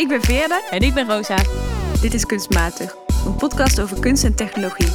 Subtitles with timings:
[0.00, 0.66] Ik ben Veerle.
[0.70, 1.36] En ik ben Rosa.
[2.00, 4.90] Dit is Kunstmatig, een podcast over kunst en technologie.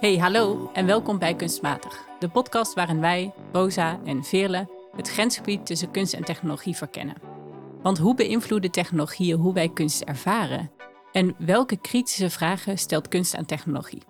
[0.00, 2.04] Hey, hallo en welkom bij Kunstmatig.
[2.18, 7.16] De podcast waarin wij, Rosa en Veerle, het grensgebied tussen kunst en technologie verkennen.
[7.82, 10.70] Want hoe beïnvloeden technologieën hoe wij kunst ervaren?
[11.12, 14.02] En welke kritische vragen stelt kunst aan technologie?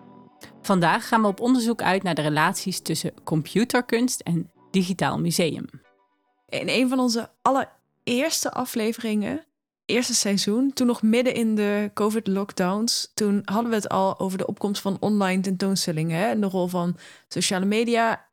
[0.62, 5.66] Vandaag gaan we op onderzoek uit naar de relaties tussen computerkunst en digitaal museum.
[6.48, 7.30] In een van onze
[8.10, 9.44] allereerste afleveringen,
[9.84, 14.46] eerste seizoen, toen nog midden in de COVID-lockdowns, toen hadden we het al over de
[14.46, 16.26] opkomst van online tentoonstellingen hè?
[16.26, 16.96] en de rol van
[17.28, 18.28] sociale media,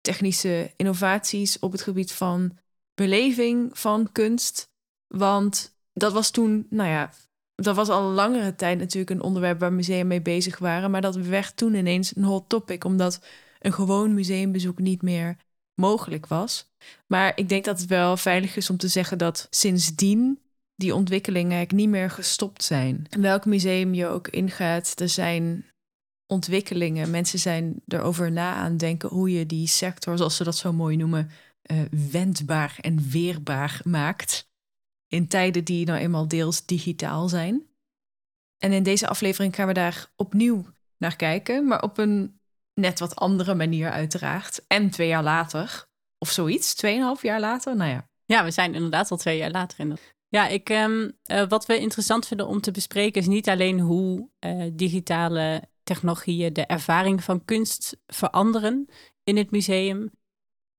[0.00, 2.58] technische innovaties op het gebied van
[2.94, 4.72] beleving van kunst.
[5.06, 7.12] Want dat was toen, nou ja,
[7.54, 10.90] dat was al langere tijd natuurlijk een onderwerp waar musea mee bezig waren.
[10.90, 13.20] Maar dat werd toen ineens een hot topic, omdat
[13.58, 15.36] een gewoon museumbezoek niet meer
[15.80, 16.70] mogelijk was.
[17.06, 20.38] Maar ik denk dat het wel veilig is om te zeggen dat sindsdien
[20.74, 23.06] die ontwikkelingen niet meer gestopt zijn.
[23.10, 25.64] Welk museum je ook ingaat, er zijn
[26.26, 27.10] ontwikkelingen.
[27.10, 30.96] Mensen zijn erover na aan denken hoe je die sector, zoals ze dat zo mooi
[30.96, 31.30] noemen,
[31.70, 34.48] uh, wendbaar en weerbaar maakt.
[35.08, 37.66] In tijden die nou eenmaal deels digitaal zijn.
[38.58, 40.66] En in deze aflevering gaan we daar opnieuw
[40.96, 42.39] naar kijken, maar op een
[42.80, 44.64] net wat andere manier uiteraard.
[44.66, 45.86] En twee jaar later,
[46.18, 48.08] of zoiets, tweeënhalf jaar later, nou ja.
[48.24, 49.98] Ja, we zijn inderdaad al twee jaar later in.
[50.28, 54.28] Ja, ik, um, uh, wat we interessant vinden om te bespreken is niet alleen hoe
[54.44, 58.88] uh, digitale technologieën de ervaring van kunst veranderen
[59.24, 60.10] in het museum.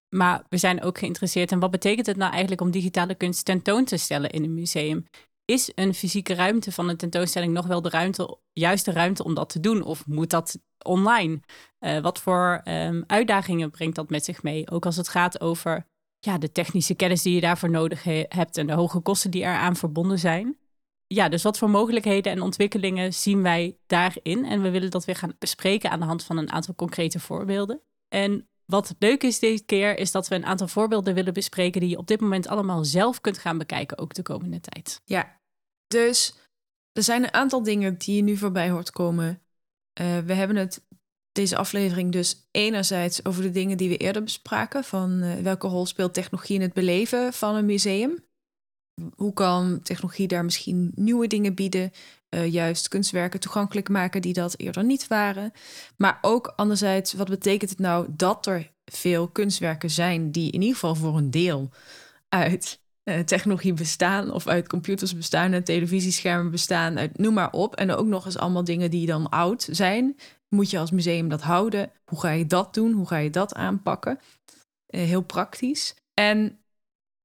[0.10, 3.86] Maar we zijn ook geïnteresseerd in wat betekent het nou eigenlijk om digitale kunst tentoon
[3.86, 5.06] te stellen in een museum?
[5.46, 9.50] Is een fysieke ruimte van een tentoonstelling nog wel de ruimte, juiste ruimte om dat
[9.50, 9.84] te doen?
[9.84, 11.40] Of moet dat online?
[11.80, 14.70] Uh, wat voor um, uitdagingen brengt dat met zich mee?
[14.70, 15.86] Ook als het gaat over
[16.20, 19.42] ja, de technische kennis die je daarvoor nodig he hebt en de hoge kosten die
[19.42, 20.58] eraan verbonden zijn.
[21.08, 24.46] Ja, dus wat voor mogelijkheden en ontwikkelingen zien wij daarin?
[24.46, 27.82] En we willen dat weer gaan bespreken aan de hand van een aantal concrete voorbeelden.
[28.08, 31.90] En wat leuk is deze keer, is dat we een aantal voorbeelden willen bespreken die
[31.90, 35.02] je op dit moment allemaal zelf kunt gaan bekijken, ook de komende tijd.
[35.06, 35.40] Ja,
[35.88, 36.36] dus
[36.92, 39.42] er zijn een aantal dingen die je nu voorbij hoort komen.
[40.02, 40.82] Uh, we hebben het
[41.32, 45.86] deze aflevering dus enerzijds over de dingen die we eerder bespraken, van uh, welke rol
[45.86, 48.30] speelt technologie in het beleven van een museum?
[49.16, 51.92] Hoe kan technologie daar misschien nieuwe dingen bieden,
[52.30, 55.52] uh, juist kunstwerken toegankelijk maken die dat eerder niet waren?
[55.98, 60.74] Maar ook anderzijds, wat betekent het nou dat er veel kunstwerken zijn die in ieder
[60.74, 61.70] geval voor een deel
[62.30, 62.80] uit
[63.18, 67.76] uh, technologie bestaan of uit computers bestaan en televisieschermen bestaan, uit, noem maar op.
[67.76, 70.16] En ook nog eens allemaal dingen die dan oud zijn.
[70.50, 71.92] Moet je als museum dat houden?
[72.06, 72.92] Hoe ga je dat doen?
[72.92, 74.20] Hoe ga je dat aanpakken?
[74.90, 75.96] Uh, heel praktisch.
[76.14, 76.60] En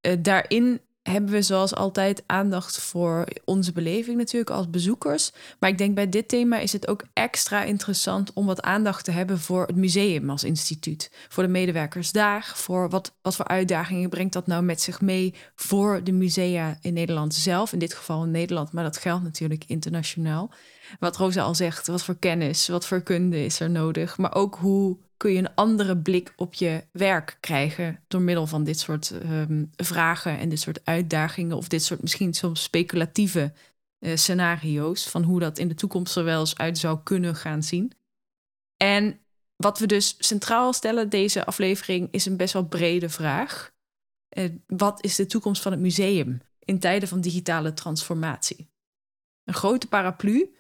[0.07, 5.33] uh, daarin hebben we zoals altijd aandacht voor onze beleving natuurlijk als bezoekers.
[5.59, 9.11] Maar ik denk bij dit thema is het ook extra interessant om wat aandacht te
[9.11, 11.11] hebben voor het museum als instituut.
[11.29, 15.35] Voor de medewerkers daar, voor wat, wat voor uitdagingen brengt dat nou met zich mee
[15.55, 17.73] voor de musea in Nederland zelf.
[17.73, 20.51] In dit geval in Nederland, maar dat geldt natuurlijk internationaal.
[20.99, 24.19] Wat Rosa al zegt, wat voor kennis, wat voor kunde is er nodig.
[24.19, 28.65] Maar ook hoe kun je een andere blik op je werk krijgen door middel van
[28.65, 33.53] dit soort um, vragen en dit soort uitdagingen of dit soort misschien soms speculatieve
[34.01, 37.63] uh, scenario's van hoe dat in de toekomst er wel eens uit zou kunnen gaan
[37.63, 37.93] zien.
[38.77, 39.21] En
[39.57, 43.75] wat we dus centraal stellen deze aflevering is een best wel brede vraag.
[44.39, 48.69] Uh, wat is de toekomst van het museum in tijden van digitale transformatie?
[49.45, 50.56] Een grote paraplu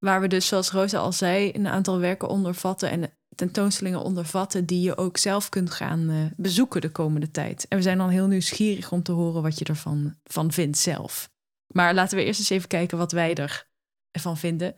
[0.00, 4.66] waar we dus, zoals Rosa al zei, een aantal werken onder vatten en tentoonstellingen ondervatten
[4.66, 7.68] die je ook zelf kunt gaan uh, bezoeken de komende tijd.
[7.68, 11.30] En we zijn dan heel nieuwsgierig om te horen wat je ervan van vindt zelf.
[11.74, 13.48] Maar laten we eerst eens even kijken wat wij
[14.10, 14.74] ervan vinden.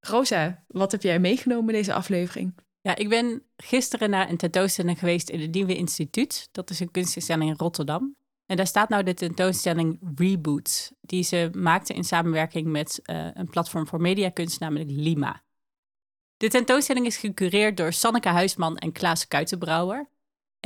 [0.00, 2.54] Rosa, wat heb jij meegenomen in deze aflevering?
[2.80, 6.48] Ja, ik ben gisteren naar een tentoonstelling geweest in het Nieuwe Instituut.
[6.52, 8.16] Dat is een kunstinstelling in Rotterdam.
[8.46, 13.48] En daar staat nou de tentoonstelling Reboot, die ze maakte in samenwerking met uh, een
[13.50, 15.44] platform voor mediakunst, namelijk Lima.
[16.36, 20.08] De tentoonstelling is gecureerd door Sanneke Huisman en Klaas Kuitenbrouwer.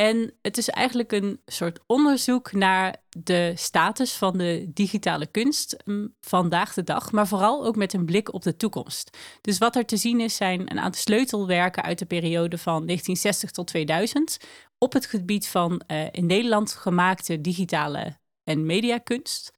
[0.00, 6.14] En het is eigenlijk een soort onderzoek naar de status van de digitale kunst mm,
[6.20, 9.16] vandaag de dag, maar vooral ook met een blik op de toekomst.
[9.40, 13.50] Dus wat er te zien is, zijn een aantal sleutelwerken uit de periode van 1960
[13.50, 14.38] tot 2000
[14.78, 19.52] op het gebied van uh, in Nederland gemaakte digitale en mediakunst.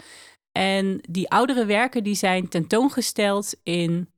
[0.52, 4.11] En die oudere werken die zijn tentoongesteld in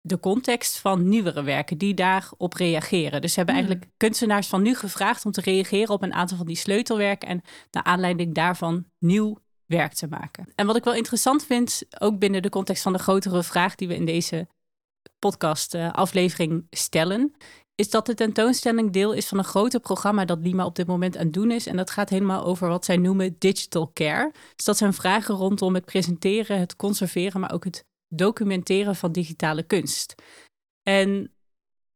[0.00, 3.20] de context van nieuwere werken die daarop reageren.
[3.20, 3.64] Dus ze hebben hmm.
[3.64, 7.42] eigenlijk kunstenaars van nu gevraagd om te reageren op een aantal van die sleutelwerken en
[7.70, 10.52] naar aanleiding daarvan nieuw werk te maken.
[10.54, 13.88] En wat ik wel interessant vind, ook binnen de context van de grotere vraag die
[13.88, 14.48] we in deze
[15.18, 17.34] podcast uh, aflevering stellen,
[17.74, 21.16] is dat de tentoonstelling deel is van een groter programma dat Lima op dit moment
[21.16, 21.66] aan het doen is.
[21.66, 24.32] En dat gaat helemaal over wat zij noemen digital care.
[24.56, 29.62] Dus dat zijn vragen rondom het presenteren, het conserveren, maar ook het documenteren van digitale
[29.62, 30.14] kunst.
[30.82, 31.34] En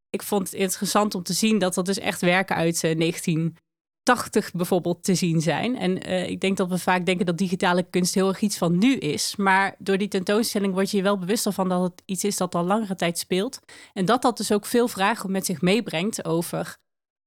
[0.09, 3.57] ik vond het interessant om te zien dat dat dus echt werken uit 19
[4.05, 5.77] 80 bijvoorbeeld te zien zijn.
[5.77, 8.77] En uh, ik denk dat we vaak denken dat digitale kunst heel erg iets van
[8.77, 9.35] nu is.
[9.35, 12.55] Maar door die tentoonstelling word je je wel bewust van dat het iets is dat
[12.55, 13.59] al langere tijd speelt.
[13.93, 16.77] En dat dat dus ook veel vragen met zich meebrengt over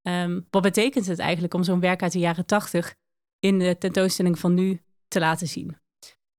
[0.02, 2.94] um, wat betekent het eigenlijk om zo'n werk uit de jaren 80
[3.38, 5.76] in de tentoonstelling van nu te laten zien.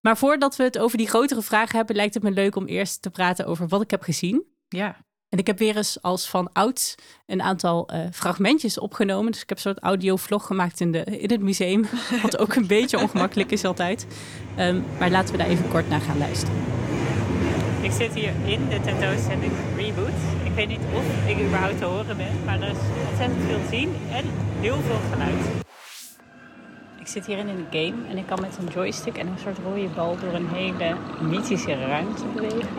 [0.02, 3.02] Maar voordat we het over die grotere vragen hebben, lijkt het me leuk om eerst
[3.02, 4.44] te praten over wat ik heb gezien.
[4.68, 4.98] Ja.
[5.30, 9.32] En ik heb weer eens als van ouds een aantal uh, fragmentjes opgenomen.
[9.32, 11.86] Dus ik heb een soort audiovlog gemaakt in, de, in het museum.
[12.22, 14.08] Wat ook een beetje ongemakkelijk is altijd.
[14.60, 16.56] Um, maar laten we daar even kort naar gaan luisteren.
[17.82, 20.20] Ik zit hier in de tentoonstelling Reboot.
[20.44, 22.44] Ik weet niet of ik überhaupt te horen ben.
[22.46, 22.78] Maar er is
[23.10, 24.26] ontzettend veel te zien en
[24.60, 25.68] heel veel geluid.
[27.10, 29.58] Ik zit hierin in de game en ik kan met een joystick en een soort
[29.58, 32.70] rode bal door een hele mythische ruimte bewegen.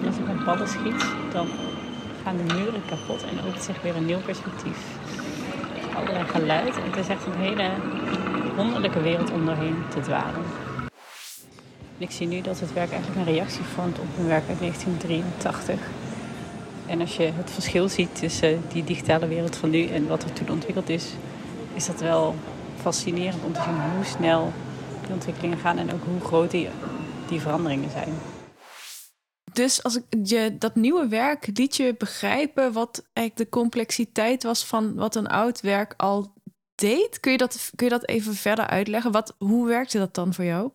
[0.00, 1.48] En als ik met ballen schiet, dan
[2.22, 4.78] gaan de muren kapot en opent zich weer een nieuw perspectief.
[5.94, 6.74] Allerlei geluid.
[6.74, 7.70] Het is echt een hele
[8.56, 10.42] wonderlijke wereld om doorheen te dwalen.
[11.98, 14.58] En ik zie nu dat het werk eigenlijk een reactie vormt op een werk uit
[14.58, 15.80] 1983.
[16.86, 20.32] En als je het verschil ziet tussen die digitale wereld van nu en wat er
[20.32, 21.12] toen ontwikkeld is,
[21.74, 22.34] is dat wel
[22.80, 24.52] fascinerend om te zien hoe snel
[25.02, 26.68] die ontwikkelingen gaan en ook hoe groot die,
[27.28, 28.14] die veranderingen zijn.
[29.52, 34.64] Dus als ik je dat nieuwe werk liet je begrijpen wat eigenlijk de complexiteit was
[34.64, 36.36] van wat een oud werk al
[36.74, 37.20] deed.
[37.20, 39.12] Kun je dat, kun je dat even verder uitleggen?
[39.12, 40.70] Wat, hoe werkte dat dan voor jou?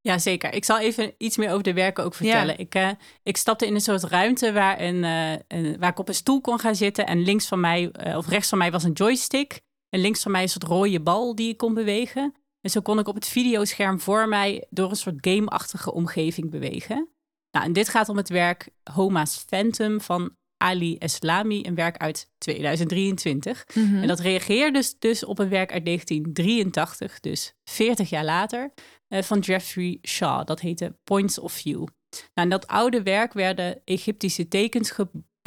[0.00, 0.54] Ja, zeker.
[0.54, 2.58] Ik zal even iets meer over de werken ook vertellen.
[2.58, 2.90] Ik, uh,
[3.22, 6.40] ik stapte in een soort ruimte waar, een, uh, een, waar ik op een stoel
[6.40, 7.06] kon gaan zitten.
[7.06, 9.60] En links van mij, uh, of rechts van mij, was een joystick.
[9.88, 12.34] En links van mij een soort rode bal die ik kon bewegen.
[12.60, 17.08] En zo kon ik op het videoscherm voor mij door een soort gameachtige omgeving bewegen.
[17.50, 22.30] Nou, en dit gaat om het werk Homa's Phantom van Ali Eslami, een werk uit
[22.38, 23.66] 2023.
[23.74, 23.96] Mhm.
[23.96, 28.72] En dat reageert dus, dus op een werk uit 1983, dus 40 jaar later,
[29.08, 30.46] uh, van Jeffrey Shaw.
[30.46, 31.86] Dat heette Points of View.
[32.10, 34.90] Nou, in dat oude werk werden Egyptische tekens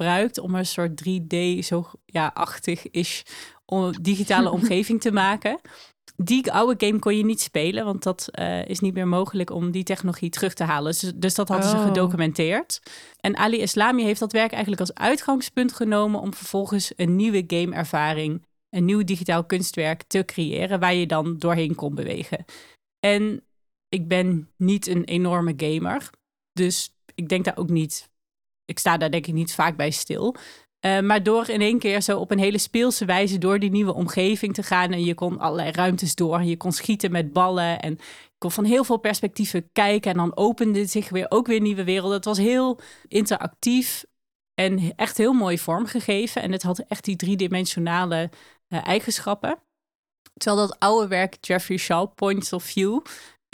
[0.02, 3.24] gebruikt om een soort 3D, zo ja, achtig is,
[4.02, 5.60] digitale omgeving te maken
[6.24, 9.72] die oude game kon je niet spelen, want dat uh, is niet meer mogelijk om
[9.72, 10.92] die technologie terug te halen.
[10.92, 11.84] Dus, dus dat hadden ze oh.
[11.84, 12.82] gedocumenteerd.
[13.20, 18.46] En Ali Islami heeft dat werk eigenlijk als uitgangspunt genomen om vervolgens een nieuwe gameervaring,
[18.70, 22.46] een nieuw digitaal kunstwerk te creëren waar je dan doorheen kon bewegen.
[23.00, 23.46] En
[23.90, 26.10] ik ben niet een enorme gamer,
[26.52, 28.10] dus ik denk daar ook niet.
[28.72, 30.36] Ik sta daar denk ik niet vaak bij stil.
[30.86, 33.94] Uh, maar door in één keer zo op een hele speelse wijze door die nieuwe
[33.94, 34.92] omgeving te gaan.
[34.92, 36.36] En je kon allerlei ruimtes door.
[36.36, 37.80] En je kon schieten met ballen.
[37.80, 40.12] En je kon van heel veel perspectieven kijken.
[40.12, 42.16] En dan opende zich weer ook weer nieuwe werelden.
[42.16, 44.06] Het was heel interactief.
[44.54, 46.42] En echt heel mooi vormgegeven.
[46.42, 48.30] En het had echt die driedimensionale
[48.70, 49.60] uh, eigenschappen.
[50.34, 53.00] Terwijl dat oude werk, Jeffrey Shaw, Points of View,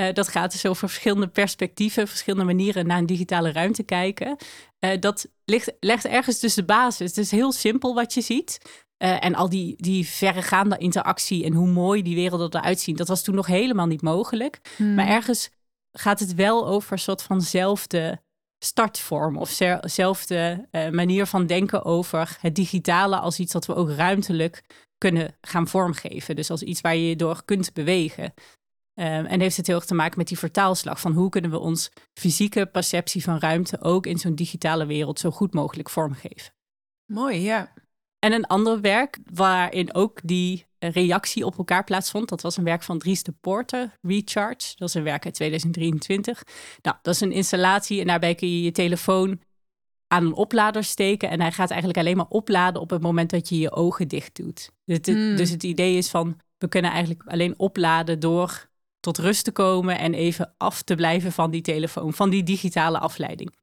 [0.01, 4.37] uh, dat gaat dus over verschillende perspectieven, verschillende manieren naar een digitale ruimte kijken.
[4.79, 7.07] Uh, dat ligt, legt ergens dus de basis.
[7.07, 8.59] Het is heel simpel wat je ziet.
[9.03, 13.07] Uh, en al die, die verregaande interactie en hoe mooi die werelden eruit zien, dat
[13.07, 14.59] was toen nog helemaal niet mogelijk.
[14.75, 14.95] Hmm.
[14.95, 15.49] Maar ergens
[15.91, 18.21] gaat het wel over een soort vanzelfde
[18.59, 24.63] startvorm of zelfde manier van denken over het digitale als iets dat we ook ruimtelijk
[24.97, 26.35] kunnen gaan vormgeven.
[26.35, 28.33] Dus als iets waar je je door kunt bewegen.
[28.99, 31.59] Um, en heeft het heel erg te maken met die vertaalslag van hoe kunnen we
[31.59, 36.53] ons fysieke perceptie van ruimte ook in zo'n digitale wereld zo goed mogelijk vormgeven.
[37.05, 37.73] Mooi, ja.
[38.19, 42.83] En een ander werk waarin ook die reactie op elkaar plaatsvond, dat was een werk
[42.83, 44.73] van Dries de Porter, Recharge.
[44.75, 46.43] Dat is een werk uit 2023.
[46.81, 49.41] Nou, dat is een installatie en daarbij kun je je telefoon
[50.07, 53.49] aan een oplader steken en hij gaat eigenlijk alleen maar opladen op het moment dat
[53.49, 54.71] je je ogen dicht doet.
[54.85, 55.35] Dus, hmm.
[55.35, 58.66] dus het idee is van, we kunnen eigenlijk alleen opladen door
[58.99, 62.99] tot rust te komen en even af te blijven van die telefoon, van die digitale
[62.99, 63.55] afleiding.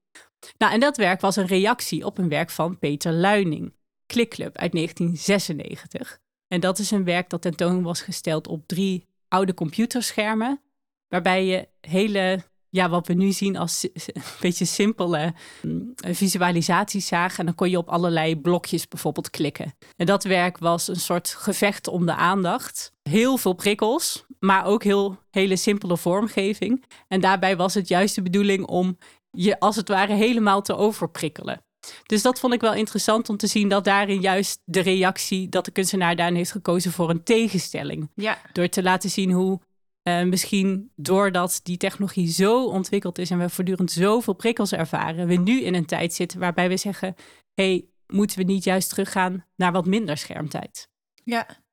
[0.58, 3.74] Nou, en dat werk was een reactie op een werk van Peter Luining,
[4.06, 6.18] Clickclub uit 1996.
[6.48, 10.60] En dat is een werk dat tentoon was gesteld op drie oude computerschermen,
[11.08, 17.38] waarbij je hele, ja, wat we nu zien als een beetje simpele mm, visualisaties zagen.
[17.38, 19.74] En dan kon je op allerlei blokjes bijvoorbeeld klikken.
[19.96, 22.92] En dat werk was een soort gevecht om de aandacht.
[23.02, 26.84] Heel veel prikkels, maar ook heel hele simpele vormgeving.
[27.08, 28.98] En daarbij was het juist de bedoeling om
[29.30, 31.62] je als het ware helemaal te overprikkelen.
[32.06, 35.64] Dus dat vond ik wel interessant om te zien dat daarin juist de reactie dat
[35.64, 38.10] de kunstenaar daarin heeft gekozen voor een tegenstelling.
[38.14, 38.38] Ja.
[38.52, 39.60] Door te laten zien hoe
[40.02, 45.34] uh, misschien doordat die technologie zo ontwikkeld is en we voortdurend zoveel prikkels ervaren, we
[45.34, 47.14] nu in een tijd zitten waarbij we zeggen:
[47.54, 50.88] hey, moeten we niet juist teruggaan naar wat minder schermtijd?
[51.24, 51.63] Ja,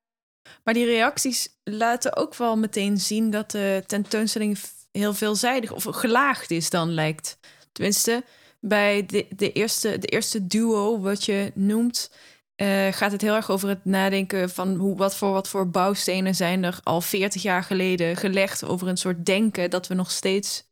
[0.64, 4.58] maar die reacties laten ook wel meteen zien dat de tentoonstelling
[4.92, 7.38] heel veelzijdig of gelaagd is dan lijkt.
[7.72, 8.24] Tenminste,
[8.60, 12.10] bij de, de, eerste, de eerste duo wat je noemt,
[12.56, 16.34] uh, gaat het heel erg over het nadenken van hoe, wat, voor, wat voor bouwstenen
[16.34, 20.64] zijn er al 40 jaar geleden gelegd over een soort denken dat we nog steeds,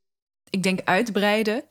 [0.51, 1.65] ik denk, uitbreiden.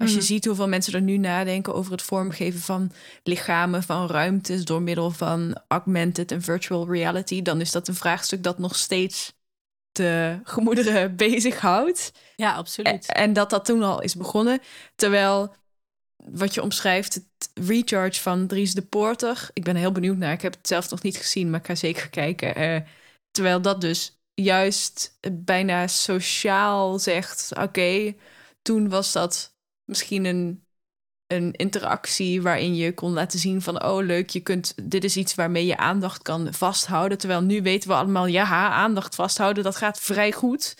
[0.00, 0.26] Als je mhm.
[0.26, 2.92] ziet hoeveel mensen er nu nadenken over het vormgeven van
[3.22, 8.42] lichamen, van ruimtes door middel van augmented en virtual reality, dan is dat een vraagstuk
[8.42, 9.32] dat nog steeds
[9.92, 12.12] de gemoederen bezighoudt.
[12.36, 13.06] Ja, absoluut.
[13.06, 14.60] En, en dat dat toen al is begonnen.
[14.94, 15.54] Terwijl
[16.16, 19.48] wat je omschrijft, het recharge van Dries de Porter.
[19.52, 20.32] Ik ben heel benieuwd naar.
[20.32, 22.62] Ik heb het zelf nog niet gezien, maar ik ga zeker kijken.
[22.62, 22.80] Uh,
[23.30, 28.14] terwijl dat dus juist bijna sociaal zegt: oké,
[28.62, 29.58] toen was dat
[29.90, 30.64] misschien een,
[31.26, 35.34] een interactie waarin je kon laten zien van oh leuk, je kunt, dit is iets
[35.34, 37.18] waarmee je aandacht kan vasthouden.
[37.18, 40.76] Terwijl nu weten we allemaal, ja, aandacht vasthouden, dat gaat vrij goed.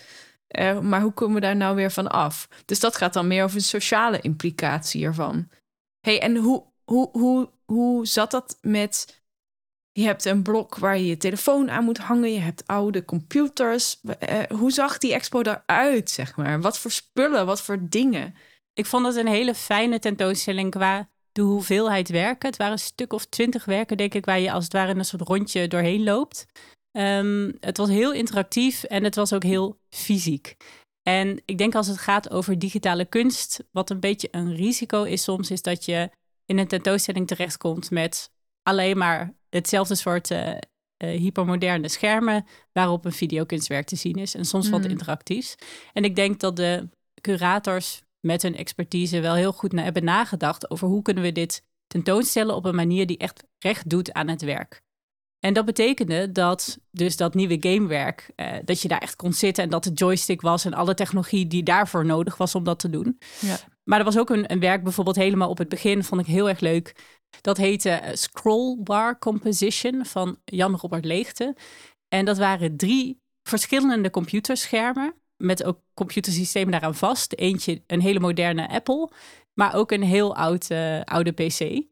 [0.59, 2.47] Uh, maar hoe komen we daar nou weer van af?
[2.65, 5.49] Dus dat gaat dan meer over de sociale implicatie ervan.
[5.99, 9.19] hey, en hoe, hoe, hoe, hoe zat dat met...
[9.93, 12.33] Je hebt een blok waar je je telefoon aan moet hangen.
[12.33, 14.01] Je hebt oude computers.
[14.03, 16.61] Uh, hoe zag die expo eruit, zeg maar?
[16.61, 18.35] Wat voor spullen, wat voor dingen?
[18.73, 22.49] Ik vond het een hele fijne tentoonstelling qua de hoeveelheid werken.
[22.49, 25.05] Het waren een stuk of twintig werken, denk ik, waar je als het ware een
[25.05, 26.45] soort rondje doorheen loopt.
[26.97, 30.57] Um, het was heel interactief en het was ook heel fysiek.
[31.03, 35.23] En ik denk als het gaat over digitale kunst, wat een beetje een risico is
[35.23, 36.09] soms, is dat je
[36.45, 38.31] in een tentoonstelling terechtkomt met
[38.63, 40.55] alleen maar hetzelfde soort uh, uh,
[40.97, 44.89] hypermoderne schermen waarop een videokunstwerk te zien is en soms wat mm.
[44.89, 45.55] interactiefs.
[45.93, 46.89] En ik denk dat de
[47.21, 51.63] curators met hun expertise wel heel goed na hebben nagedacht over hoe kunnen we dit
[51.87, 54.81] tentoonstellen op een manier die echt recht doet aan het werk.
[55.39, 59.63] En dat betekende dat dus dat nieuwe gamewerk, uh, dat je daar echt kon zitten
[59.63, 62.89] en dat de joystick was en alle technologie die daarvoor nodig was om dat te
[62.89, 63.17] doen.
[63.39, 63.57] Ja.
[63.83, 66.49] Maar er was ook een, een werk bijvoorbeeld helemaal op het begin, vond ik heel
[66.49, 66.95] erg leuk.
[67.41, 71.55] Dat heette uh, Scrollbar Composition van Jan-Robert Leegte.
[72.07, 77.33] En dat waren drie verschillende computerschermen met ook computersystemen daaraan vast.
[77.33, 79.09] Eentje een hele moderne Apple,
[79.53, 81.83] maar ook een heel oud, uh, oude PC.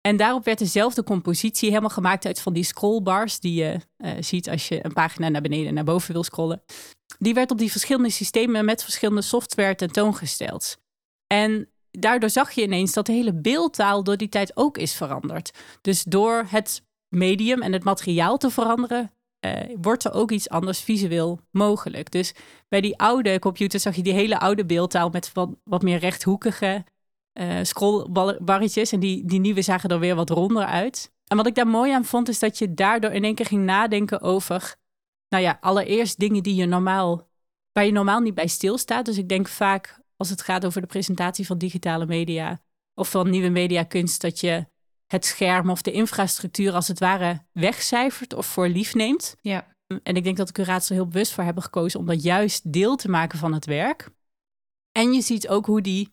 [0.00, 4.50] En daarop werd dezelfde compositie helemaal gemaakt uit van die scrollbars die je uh, ziet
[4.50, 6.62] als je een pagina naar beneden en naar boven wil scrollen.
[7.18, 10.78] Die werd op die verschillende systemen met verschillende software tentoongesteld.
[11.26, 15.50] En daardoor zag je ineens dat de hele beeldtaal door die tijd ook is veranderd.
[15.80, 19.12] Dus door het medium en het materiaal te veranderen,
[19.46, 22.10] uh, wordt er ook iets anders visueel mogelijk.
[22.10, 22.34] Dus
[22.68, 26.84] bij die oude computers zag je die hele oude beeldtaal met wat, wat meer rechthoekige
[27.32, 28.92] uh, scrollbarretjes.
[28.92, 31.12] En die, die nieuwe zagen er weer wat ronder uit.
[31.26, 33.64] En wat ik daar mooi aan vond, is dat je daardoor in één keer ging
[33.64, 34.76] nadenken over,
[35.28, 37.28] nou ja, allereerst dingen die je normaal,
[37.72, 39.04] waar je normaal niet bij stilstaat.
[39.04, 42.60] Dus ik denk vaak als het gaat over de presentatie van digitale media
[42.94, 44.66] of van nieuwe mediakunst, dat je
[45.08, 49.36] het scherm of de infrastructuur als het ware wegcijfert of voor lief neemt.
[49.40, 49.76] Ja.
[50.02, 52.72] En ik denk dat de curators er heel bewust voor hebben gekozen om dat juist
[52.72, 54.10] deel te maken van het werk.
[54.92, 56.12] En je ziet ook hoe die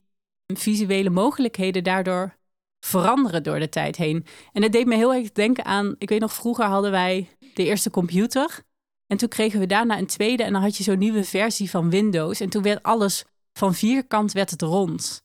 [0.54, 2.38] visuele mogelijkheden daardoor
[2.86, 4.26] veranderen door de tijd heen.
[4.52, 7.66] En het deed me heel erg denken aan, ik weet nog, vroeger hadden wij de
[7.66, 8.64] eerste computer.
[9.08, 11.90] En toen kregen we daarna een tweede en dan had je zo'n nieuwe versie van
[11.90, 12.40] Windows.
[12.40, 15.25] En toen werd alles van vierkant werd het rond.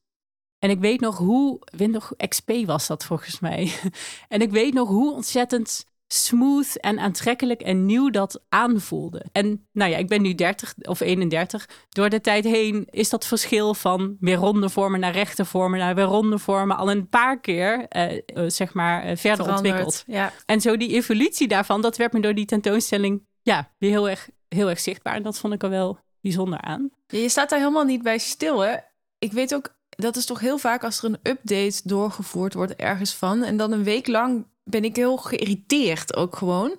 [0.61, 3.73] En ik weet nog hoe, Windows XP was dat volgens mij.
[4.29, 9.25] En ik weet nog hoe ontzettend smooth en aantrekkelijk en nieuw dat aanvoelde.
[9.33, 11.69] En nou ja, ik ben nu 30 of 31.
[11.89, 15.95] Door de tijd heen is dat verschil van meer ronde vormen naar rechte vormen naar
[15.95, 20.05] weer ronde vormen al een paar keer uh, zeg maar uh, verder ontwikkeld.
[20.07, 20.33] Ja.
[20.47, 24.29] En zo die evolutie daarvan, dat werd me door die tentoonstelling ja, weer heel erg,
[24.49, 25.15] heel erg zichtbaar.
[25.15, 26.91] En dat vond ik er wel bijzonder aan.
[27.07, 28.77] je staat daar helemaal niet bij stil, hè?
[29.19, 33.15] Ik weet ook, dat is toch heel vaak als er een update doorgevoerd wordt ergens
[33.15, 36.79] van en dan een week lang ben ik heel geïrriteerd ook gewoon.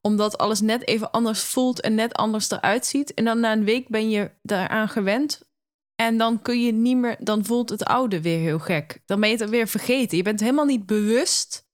[0.00, 3.14] Omdat alles net even anders voelt en net anders eruit ziet.
[3.14, 5.50] En dan na een week ben je daaraan gewend.
[5.94, 9.02] En dan kun je niet meer, dan voelt het oude weer heel gek.
[9.06, 10.16] Dan ben je het weer vergeten.
[10.16, 11.66] Je bent helemaal niet bewust.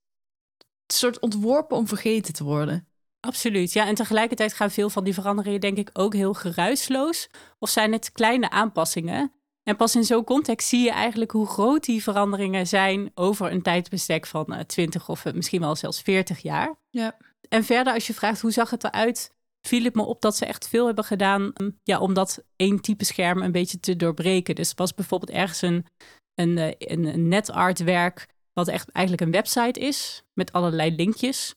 [0.59, 2.89] Een soort ontworpen om vergeten te worden.
[3.21, 3.87] Absoluut, ja.
[3.87, 7.29] En tegelijkertijd gaan veel van die veranderingen denk ik ook heel geruisloos.
[7.59, 9.33] Of zijn het kleine aanpassingen.
[9.69, 13.63] En pas in zo'n context zie je eigenlijk hoe groot die veranderingen zijn over een
[13.63, 16.77] tijdsbestek van uh, 20 of misschien wel zelfs 40 jaar.
[16.91, 17.17] Ja.
[17.49, 19.35] En verder, als je vraagt hoe zag het eruit,
[19.67, 22.81] viel het me op dat ze echt veel hebben gedaan um, ja, om dat één
[22.81, 24.55] type scherm een beetje te doorbreken.
[24.55, 25.87] Dus was bijvoorbeeld ergens een,
[26.35, 31.55] een, een, een netartwerk wat echt eigenlijk een website is met allerlei linkjes.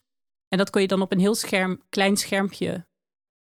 [0.48, 2.86] En dat kon je dan op een heel scherm, klein schermpje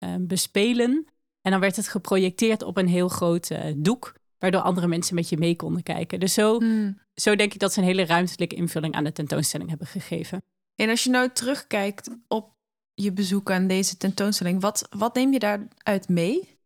[0.03, 1.05] uh, bespelen.
[1.41, 5.29] En dan werd het geprojecteerd op een heel groot uh, doek, waardoor andere mensen met
[5.29, 6.19] je mee konden kijken.
[6.19, 7.01] Dus zo, mm.
[7.15, 10.43] zo denk ik dat ze een hele ruimtelijke invulling aan de tentoonstelling hebben gegeven.
[10.75, 12.53] En als je nou terugkijkt op
[12.93, 16.59] je bezoek aan deze tentoonstelling, wat, wat neem je daaruit mee?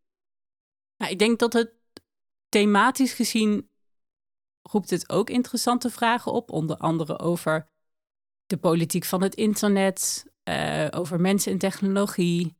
[0.97, 1.71] Nou, ik denk dat het
[2.49, 3.69] thematisch gezien
[4.61, 7.69] roept het ook interessante vragen op, onder andere over
[8.45, 12.57] de politiek van het internet, uh, over mensen en technologie.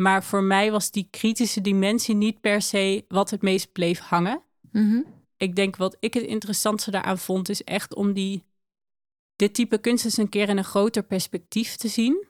[0.00, 4.42] Maar voor mij was die kritische dimensie niet per se wat het meest bleef hangen.
[4.72, 5.04] Mm -hmm.
[5.36, 8.44] Ik denk wat ik het interessantste daaraan vond, is echt om die,
[9.36, 12.26] dit type kunst eens een keer in een groter perspectief te zien.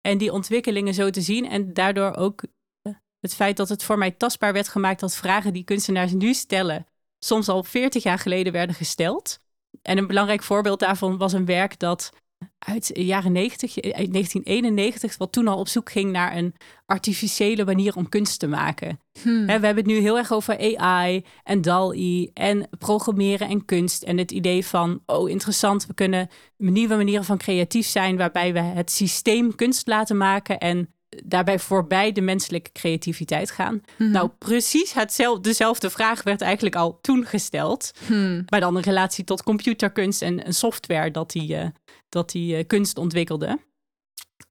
[0.00, 1.48] En die ontwikkelingen zo te zien.
[1.48, 2.42] En daardoor ook
[2.82, 6.34] eh, het feit dat het voor mij tastbaar werd gemaakt dat vragen die kunstenaars nu
[6.34, 6.86] stellen,
[7.18, 9.40] soms al 40 jaar geleden werden gesteld.
[9.82, 12.12] En een belangrijk voorbeeld daarvan was een werk dat
[12.58, 16.54] uit de jaren 90, uit 1991, wat toen al op zoek ging naar een
[16.86, 19.00] artificiële manier om kunst te maken.
[19.22, 19.46] Hmm.
[19.46, 24.02] we hebben het nu heel erg over AI en DAL-I en programmeren en kunst.
[24.02, 28.60] En het idee van, oh interessant, we kunnen nieuwe manieren van creatief zijn waarbij we
[28.60, 30.92] het systeem kunst laten maken en
[31.24, 33.82] daarbij voorbij de menselijke creativiteit gaan.
[33.96, 34.10] Hmm.
[34.10, 37.90] Nou, precies hetzelfde, dezelfde vraag werd eigenlijk al toen gesteld.
[38.06, 38.44] Hmm.
[38.48, 41.66] Maar dan in relatie tot computerkunst en, en software dat die, uh,
[42.08, 43.58] dat die uh, kunst ontwikkelde.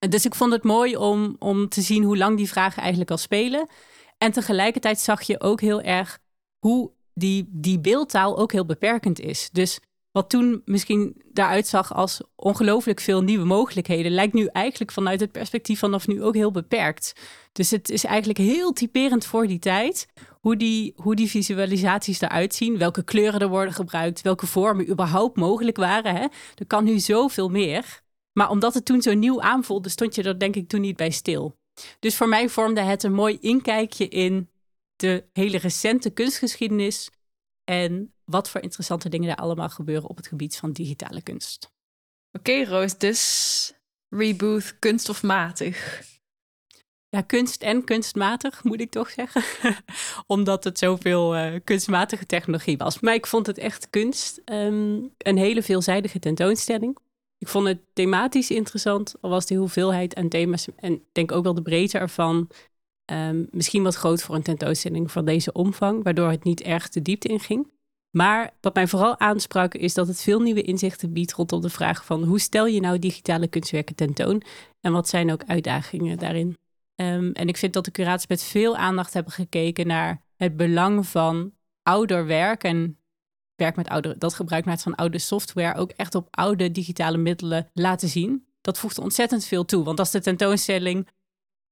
[0.10, 3.18] Dus ik vond het mooi om, om te zien hoe lang die vragen eigenlijk al
[3.18, 3.68] spelen.
[4.18, 6.20] En tegelijkertijd zag je ook heel erg
[6.60, 9.50] hoe die, die beeldtaal ook heel beperkend is.
[9.52, 9.80] Dus
[10.18, 15.32] wat toen misschien daaruit zag als ongelooflijk veel nieuwe mogelijkheden, lijkt nu eigenlijk vanuit het
[15.32, 17.14] perspectief vanaf nu ook heel beperkt.
[17.52, 20.08] Dus het is eigenlijk heel typerend voor die tijd
[20.40, 25.38] hoe die, hoe die visualisaties eruit zien, welke kleuren er worden gebruikt, welke vormen überhaupt
[25.38, 26.16] mogelijk waren.
[26.16, 26.26] Hè?
[26.56, 28.02] Er kan nu zoveel meer.
[28.34, 31.12] Maar omdat het toen zo nieuw aanvoelde, stond je er denk ik toen niet bij
[31.12, 31.58] stil.
[32.00, 34.50] Dus voor mij vormde het een mooi inkijkje in
[34.96, 37.10] de hele recente kunstgeschiedenis
[37.64, 41.72] en wat voor interessante dingen er allemaal gebeuren op het gebied van digitale kunst.
[42.32, 43.74] Oké, okay, Roos, dus
[44.10, 46.06] reboot kunst of matig?
[47.10, 49.44] Ja, kunst en kunstmatig moet ik toch zeggen.
[50.28, 53.00] Omdat het zoveel uh, kunstmatige technologie was.
[53.00, 54.42] Maar ik vond het echt kunst.
[54.46, 56.98] Um, een hele veelzijdige tentoonstelling.
[57.38, 61.54] Ik vond het thematisch interessant, al was de hoeveelheid aan thema's en denk ook wel
[61.54, 62.50] de breedte ervan
[63.12, 67.02] um, misschien wat groot voor een tentoonstelling van deze omvang, waardoor het niet erg de
[67.02, 67.68] diepte inging.
[68.18, 72.06] Maar wat mij vooral aansprak is dat het veel nieuwe inzichten biedt rondom de vraag
[72.06, 74.42] van hoe stel je nou digitale kunstwerken tentoon
[74.82, 76.58] en wat zijn ook uitdagingen daarin.
[76.96, 81.08] Um, en ik vind dat de curators met veel aandacht hebben gekeken naar het belang
[81.08, 81.54] van
[81.84, 83.00] ouder werk en
[83.56, 87.70] werk met oude, dat gebruik maakt van oude software ook echt op oude digitale middelen
[87.74, 88.48] laten zien.
[88.62, 91.08] Dat voegt ontzettend veel toe, want als de tentoonstelling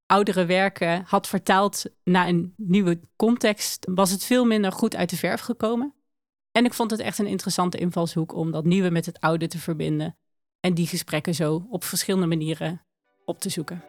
[0.06, 5.18] oudere werken had vertaald naar een nieuwe context, was het veel minder goed uit de
[5.18, 5.94] verf gekomen.
[6.56, 9.58] En ik vond het echt een interessante invalshoek om dat nieuwe met het oude te
[9.58, 10.18] verbinden
[10.60, 12.82] en die gesprekken zo op verschillende manieren
[13.26, 13.84] op te zoeken.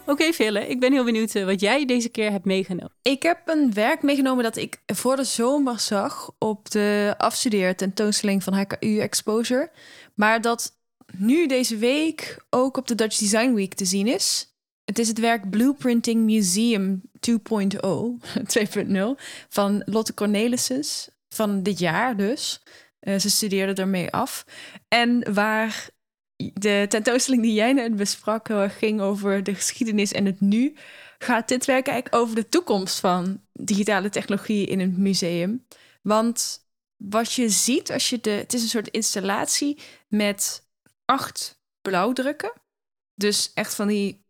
[0.00, 2.92] Oké, okay, Ville, ik ben heel benieuwd wat jij deze keer hebt meegenomen.
[3.02, 8.42] Ik heb een werk meegenomen dat ik voor de zomer zag op de afstudeer tentoonstelling
[8.42, 9.70] van HKU Exposure.
[10.14, 10.76] Maar dat
[11.16, 14.51] nu deze week ook op de Dutch Design Week te zien is.
[14.84, 17.36] Het is het werk Blueprinting Museum 2.0,
[18.88, 18.94] 2.0
[19.48, 20.84] van Lotte Cornelissen
[21.28, 22.62] van dit jaar dus.
[23.00, 24.46] Uh, ze studeerde ermee af.
[24.88, 25.88] En waar
[26.36, 30.76] de tentoonstelling die jij net besprak uh, ging over de geschiedenis en het nu,
[31.18, 35.66] gaat dit werk eigenlijk over de toekomst van digitale technologie in het museum.
[36.02, 36.66] Want
[36.96, 38.30] wat je ziet als je de.
[38.30, 40.66] Het is een soort installatie met
[41.04, 42.52] acht blauwdrukken.
[43.14, 44.21] Dus echt van die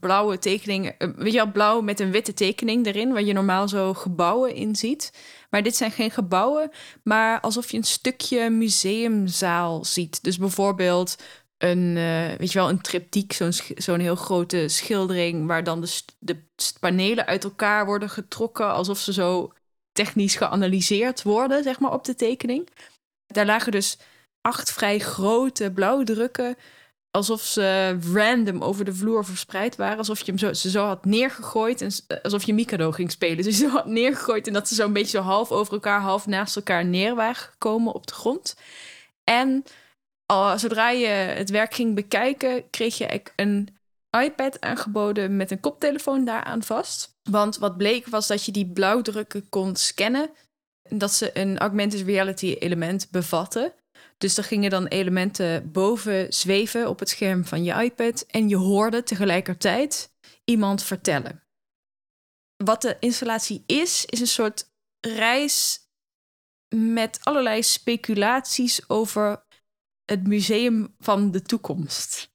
[0.00, 0.98] blauwe tekeningen.
[0.98, 4.54] Eh, weet je wel, blauw met een witte tekening erin, waar je normaal zo gebouwen
[4.54, 5.12] in ziet.
[5.50, 6.70] Maar dit zijn geen gebouwen,
[7.02, 10.22] maar alsof je een stukje museumzaal ziet.
[10.22, 11.16] Dus bijvoorbeeld
[11.58, 16.02] een, uh, weet je wel, een triptiek, zo'n zo'n heel grote schildering, waar dan de,
[16.18, 16.42] de
[16.80, 19.52] panelen uit elkaar worden getrokken, alsof ze zo
[19.92, 22.68] technisch geanalyseerd worden, zeg maar, op de tekening.
[23.26, 23.98] Daar lagen dus
[24.40, 26.56] acht vrij grote blauwdrukken
[27.10, 29.98] alsof ze random over de vloer verspreid waren.
[29.98, 31.80] Alsof je hem zo, ze zo had neergegooid.
[31.80, 33.44] En alsof je Mikado ging spelen.
[33.44, 34.46] Dus zo had neergegooid.
[34.46, 37.94] En dat ze zo'n beetje zo half over elkaar, half naast elkaar neer waren gekomen
[37.94, 38.56] op de grond.
[39.24, 39.64] En
[40.56, 43.68] zodra je het werk ging bekijken, kreeg je een
[44.24, 47.18] iPad aangeboden met een koptelefoon daaraan vast.
[47.22, 50.30] Want wat bleek was dat je die blauwdrukken kon scannen.
[50.88, 53.72] Dat ze een augmented reality element bevatten.
[54.20, 58.24] Dus er gingen dan elementen boven zweven op het scherm van je iPad.
[58.26, 60.12] En je hoorde tegelijkertijd
[60.44, 61.42] iemand vertellen.
[62.56, 65.78] Wat de installatie is, is een soort reis
[66.74, 69.44] met allerlei speculaties over
[70.04, 72.32] het museum van de toekomst.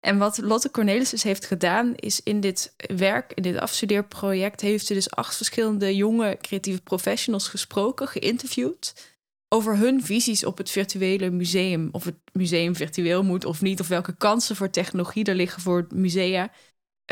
[0.00, 4.86] En wat Lotte Cornelis dus heeft gedaan, is in dit werk, in dit afstudeerproject, heeft
[4.86, 9.15] ze dus acht verschillende jonge creatieve professionals gesproken, geïnterviewd.
[9.48, 11.88] Over hun visies op het virtuele museum.
[11.92, 13.80] Of het museum virtueel moet of niet.
[13.80, 16.50] Of welke kansen voor technologie er liggen voor musea.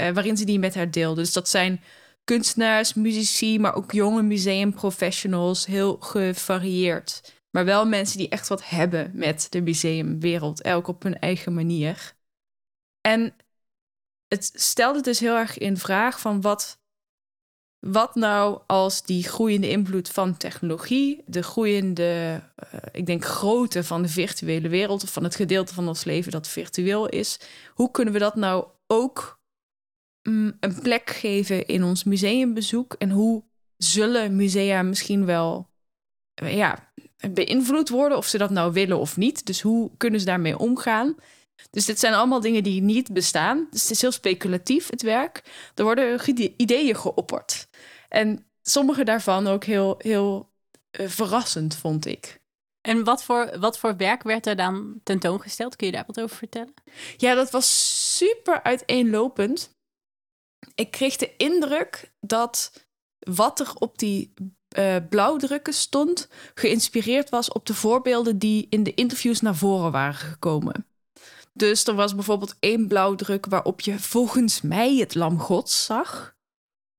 [0.00, 1.20] Uh, waarin ze die met haar deelde.
[1.20, 1.80] Dus dat zijn
[2.24, 5.66] kunstenaars, muzici, maar ook jonge museumprofessionals.
[5.66, 7.32] Heel gevarieerd.
[7.50, 10.62] Maar wel mensen die echt wat hebben met de museumwereld.
[10.62, 12.14] Elk op hun eigen manier.
[13.00, 13.36] En
[14.28, 16.80] het stelde dus heel erg in vraag van wat,
[17.86, 22.42] wat nou als die groeiende invloed van technologie, de groeiende,
[22.74, 26.32] uh, ik denk, grootte van de virtuele wereld of van het gedeelte van ons leven
[26.32, 27.40] dat virtueel is,
[27.74, 29.40] hoe kunnen we dat nou ook
[30.22, 33.42] mm, een plek geven in ons museumbezoek en hoe
[33.76, 35.70] zullen musea misschien wel
[36.34, 36.92] ja,
[37.30, 39.46] beïnvloed worden of ze dat nou willen of niet.
[39.46, 41.16] Dus hoe kunnen ze daarmee omgaan?
[41.70, 43.66] Dus dit zijn allemaal dingen die niet bestaan.
[43.70, 45.42] Dus het is heel speculatief, het werk.
[45.74, 46.20] Er worden
[46.56, 47.68] ideeën geopperd.
[48.14, 50.52] En sommige daarvan ook heel, heel
[51.00, 52.40] uh, verrassend, vond ik.
[52.80, 55.76] En wat voor, wat voor werk werd er dan tentoongesteld?
[55.76, 56.74] Kun je daar wat over vertellen?
[57.16, 59.76] Ja, dat was super uiteenlopend.
[60.74, 62.86] Ik kreeg de indruk dat
[63.18, 64.32] wat er op die
[64.78, 70.14] uh, blauwdrukken stond, geïnspireerd was op de voorbeelden die in de interviews naar voren waren
[70.14, 70.86] gekomen.
[71.52, 76.33] Dus er was bijvoorbeeld één blauwdruk waarop je volgens mij het lam gods zag.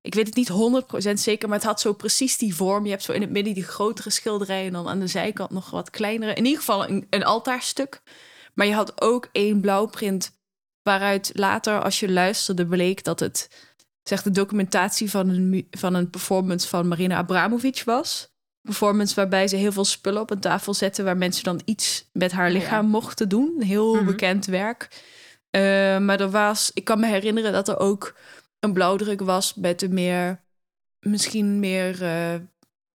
[0.06, 0.52] Ik weet het niet
[1.10, 2.84] 100% zeker, maar het had zo precies die vorm.
[2.84, 5.70] Je hebt zo in het midden die grotere schilderijen en dan aan de zijkant nog
[5.70, 6.34] wat kleinere.
[6.34, 8.02] In ieder geval een, een altaarstuk.
[8.54, 10.32] Maar je had ook één blauwprint
[10.82, 13.50] waaruit later, als je luisterde, bleek dat het
[14.04, 18.34] zeg, de documentatie van een, van een performance van Marina Abramovic was
[18.66, 22.32] performance waarbij ze heel veel spullen op een tafel zetten waar mensen dan iets met
[22.32, 23.62] haar oh lichaam mochten doen.
[23.62, 24.06] Heel mhm.
[24.06, 24.88] bekend werk.
[25.52, 25.62] Uh,
[25.98, 28.16] maar er was, ik kan me herinneren dat er ook
[28.66, 30.42] een blauwdruk was met een meer,
[31.00, 32.36] misschien meer uh,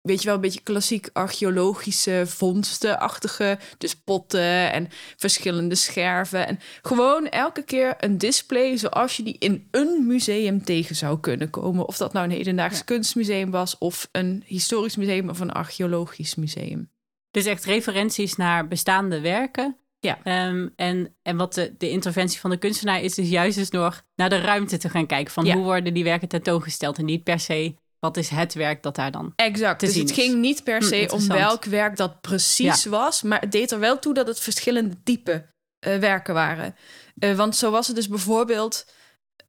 [0.01, 3.60] weet je wel, een beetje klassiek archeologische vondstenachtige.
[3.77, 6.47] Dus potten en verschillende scherven.
[6.47, 11.49] En gewoon elke keer een display zoals je die in een museum tegen zou kunnen
[11.49, 11.88] komen.
[11.88, 16.91] Of dat nou een hedendaags kunstmuseum was, of een historisch museum of een archeologisch museum.
[17.32, 19.77] Dus echt referenties naar bestaande werken.
[19.99, 20.19] Ja.
[20.23, 24.01] Ehm, en, en wat de, de interventie van de kunstenaar is, is juist dus nog
[24.15, 25.33] naar de ruimte te gaan kijken.
[25.33, 28.95] Van hoe worden die werken tentoongesteld en niet per se wat is het werk dat
[28.95, 29.79] daar dan exact.
[29.79, 33.51] dus het ging niet per hm, se om welk werk dat precies was, maar het
[33.51, 35.45] deed er wel toe dat het verschillende type
[35.88, 36.75] uh, werken waren.
[37.15, 38.85] Uh, want zo was het dus bijvoorbeeld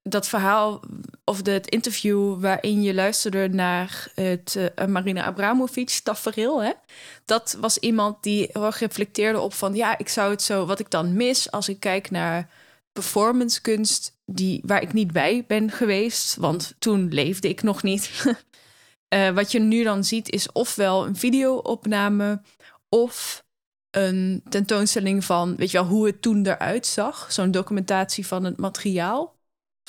[0.02, 0.82] dat verhaal
[1.24, 6.62] of het interview waarin je luisterde naar het uh, Marina Abramovic tafereel.
[6.62, 6.72] Hè?
[7.24, 10.90] Dat was iemand die heel reflecteerde op van ja, ik zou het zo, wat ik
[10.90, 12.50] dan mis als ik kijk naar
[12.92, 18.24] performancekunst die, waar ik niet bij ben geweest, want toen leefde ik nog niet.
[19.14, 22.42] uh, wat je nu dan ziet is ofwel een videoopname
[22.88, 23.44] of
[23.90, 27.32] een tentoonstelling van, weet je wel, hoe het toen eruit zag.
[27.32, 29.38] Zo'n documentatie van het materiaal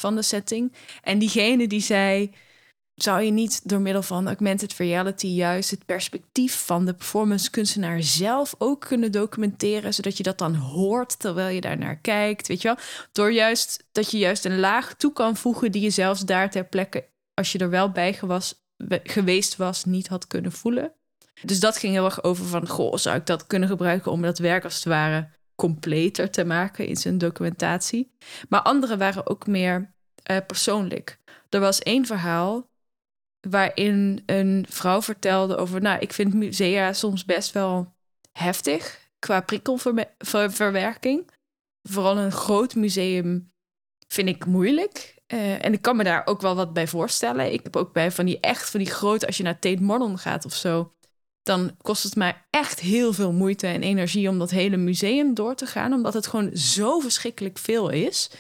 [0.02, 0.74] van de setting.
[1.02, 2.32] En diegene die zei,
[2.96, 8.04] zou je niet door middel van augmented reality juist het perspectief van de performance kunstenaar
[8.04, 12.62] zelf ook kunnen documenteren, zodat je dat dan hoort terwijl je daar naar kijkt, weet
[12.62, 12.78] je wel?
[13.12, 16.66] Door juist dat je juist een laag toe kan voegen die je zelfs daar ter
[16.66, 18.64] plekke, als je er wel bij gewas,
[19.04, 20.94] geweest was, niet had kunnen voelen.
[21.42, 24.38] Dus dat ging heel erg over van, goh, zou ik dat kunnen gebruiken om dat
[24.38, 25.30] werk als het ware
[25.62, 28.12] completer te maken in zijn documentatie.
[28.50, 29.94] Maar andere waren ook meer
[30.32, 31.20] uh, persoonlijk.
[31.50, 32.70] Er was één verhaal
[33.50, 37.94] waarin een vrouw vertelde over, nou, ik vind musea soms best wel
[38.32, 41.30] heftig qua prikkelverwerking.
[41.90, 43.52] Vooral een groot museum
[44.08, 45.16] vind ik moeilijk.
[45.28, 47.54] Uh, en ik kan me daar ook wel wat bij voorstellen.
[47.54, 50.18] Ik heb ook bij van die echt van die grote, als je naar Tate Modern
[50.18, 50.94] gaat of zo,
[51.52, 55.56] dan kost het mij echt heel veel moeite en energie om dat hele museum door
[55.56, 58.32] te gaan, omdat het gewoon zo verschrikkelijk veel is.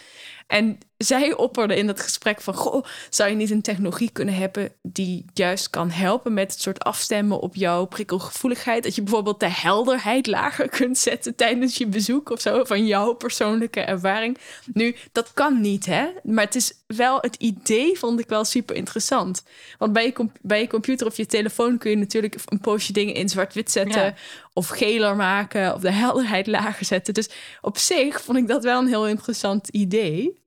[0.47, 2.53] En zij opperde in dat gesprek van...
[2.53, 4.73] Goh, zou je niet een technologie kunnen hebben...
[4.81, 8.83] die juist kan helpen met het soort afstemmen op jouw prikkelgevoeligheid?
[8.83, 12.63] Dat je bijvoorbeeld de helderheid lager kunt zetten tijdens je bezoek of zo...
[12.63, 14.37] van jouw persoonlijke ervaring.
[14.73, 16.07] Nu, dat kan niet, hè?
[16.23, 19.43] Maar het is wel het idee vond ik wel super interessant.
[19.77, 23.13] Want bij je, bij je computer of je telefoon kun je natuurlijk een poosje dingen
[23.13, 24.15] in zwart-wit zetten...
[24.53, 27.13] of geler maken of de helderheid lager zetten.
[27.13, 27.29] Dus
[27.61, 30.39] op zich vond ik dat wel een heel interessant idee...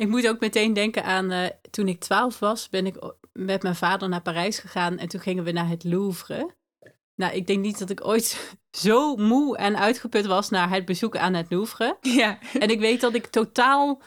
[0.00, 3.74] Ik moet ook meteen denken aan uh, toen ik twaalf was, ben ik met mijn
[3.74, 6.54] vader naar Parijs gegaan en toen gingen we naar het Louvre.
[7.14, 11.16] Nou, ik denk niet dat ik ooit zo moe en uitgeput was naar het bezoek
[11.16, 11.96] aan het Louvre.
[12.00, 12.38] Ja.
[12.58, 14.02] En ik weet dat ik totaal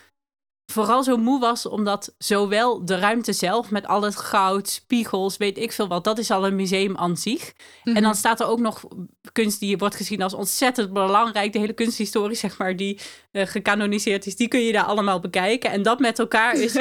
[0.73, 5.57] vooral zo moe was omdat zowel de ruimte zelf met al het goud, spiegels, weet
[5.57, 7.53] ik veel wat, dat is al een museum aan zich.
[7.83, 8.13] En dan mhm.
[8.13, 8.83] staat er ook nog
[9.31, 12.99] kunst die wordt gezien als ontzettend belangrijk, de hele kunsthistorie zeg maar, die
[13.31, 15.71] uh, gecanoniseerd is, die kun je daar allemaal bekijken.
[15.71, 16.77] En dat met elkaar is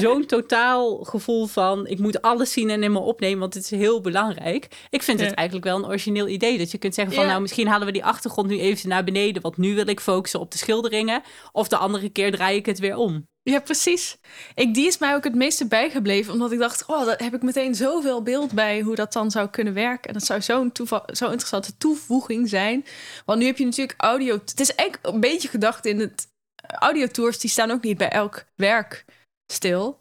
[0.00, 3.70] zo'n totaal gevoel van ik moet alles zien en in me opnemen, want het is
[3.70, 4.68] heel belangrijk.
[4.90, 7.68] Ik vind het eigenlijk wel een origineel idee dat je kunt zeggen van nou misschien
[7.68, 10.58] halen we die achtergrond nu even naar beneden, want nu wil ik focussen op de
[10.58, 11.22] schilderingen.
[11.52, 13.30] Of de andere keer draai ik het weer om.
[13.44, 14.18] Ja, precies.
[14.54, 17.42] Ik, die is mij ook het meeste bijgebleven, omdat ik dacht, oh, daar heb ik
[17.42, 20.08] meteen zoveel beeld bij hoe dat dan zou kunnen werken.
[20.08, 20.72] En dat zou zo'n
[21.12, 22.84] zo interessante toevoeging zijn.
[23.24, 24.34] Want nu heb je natuurlijk audio.
[24.34, 26.28] Het is eigenlijk een beetje gedacht in het
[26.62, 29.04] audiotours, die staan ook niet bij elk werk
[29.52, 30.00] stil.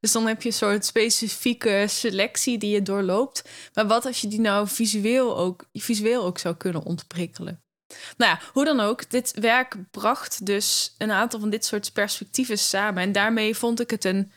[0.00, 3.48] Dus dan heb je een soort specifieke selectie die je doorloopt.
[3.74, 7.62] Maar wat als je die nou visueel ook, visueel ook zou kunnen ontprikkelen?
[8.16, 12.58] Nou ja, hoe dan ook, dit werk bracht dus een aantal van dit soort perspectieven
[12.58, 13.02] samen.
[13.02, 14.32] En daarmee vond ik het een.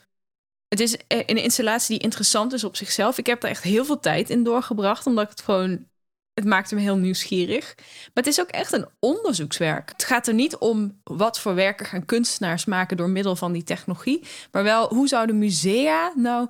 [0.68, 3.18] Het is een installatie die interessant is op zichzelf.
[3.18, 5.92] Ik heb er echt heel veel tijd in doorgebracht, omdat het gewoon.
[6.34, 7.74] Het maakte me heel nieuwsgierig.
[7.78, 9.90] Maar het is ook echt een onderzoekswerk.
[9.90, 13.64] Het gaat er niet om wat voor werken gaan kunstenaars maken door middel van die
[13.64, 14.24] technologie.
[14.52, 16.48] Maar wel hoe zouden musea nou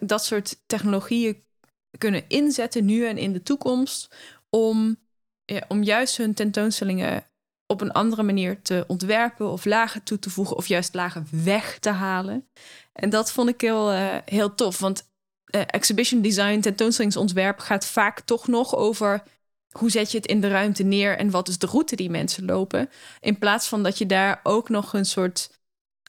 [0.00, 1.42] dat soort technologieën
[1.98, 4.14] kunnen inzetten nu en in de toekomst.
[4.50, 4.98] Om
[5.68, 7.24] om juist hun tentoonstellingen
[7.66, 11.78] op een andere manier te ontwerpen of lagen toe te voegen of juist lagen weg
[11.78, 12.48] te halen.
[12.92, 15.08] En dat vond ik heel, uh, heel tof, want
[15.54, 19.22] uh, exhibition design, tentoonstellingsontwerp gaat vaak toch nog over
[19.70, 22.44] hoe zet je het in de ruimte neer en wat is de route die mensen
[22.44, 22.90] lopen.
[23.20, 25.50] In plaats van dat je daar ook nog een soort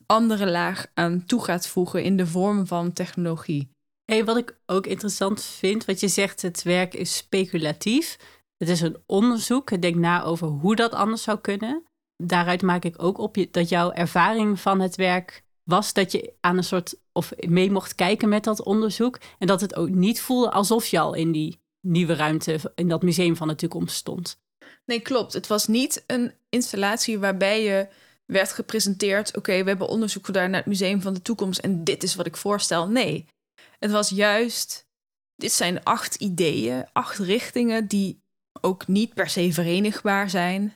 [0.06, 3.69] andere laag aan toe gaat voegen in de vorm van technologie.
[4.06, 8.17] Hey, wat ik ook interessant vind, wat je zegt, het werk is speculatief.
[8.60, 9.69] Het is een onderzoek.
[9.69, 11.84] Het denkt na over hoe dat anders zou kunnen.
[12.24, 16.58] Daaruit maak ik ook op dat jouw ervaring van het werk was dat je aan
[16.58, 19.19] een soort of mee mocht kijken met dat onderzoek.
[19.38, 23.02] En dat het ook niet voelde alsof je al in die nieuwe ruimte, in dat
[23.02, 24.39] museum van de toekomst stond.
[24.86, 25.34] Nee, klopt.
[25.34, 27.88] Het was niet een installatie waarbij je
[28.26, 32.04] werd gepresenteerd: oké, we hebben onderzoek gedaan naar het museum van de toekomst en dit
[32.04, 32.88] is wat ik voorstel.
[32.88, 33.28] Nee,
[33.80, 34.88] het was juist.
[35.36, 38.22] Dit zijn acht ideeën, acht richtingen die
[38.62, 40.76] ook niet per se verenigbaar zijn,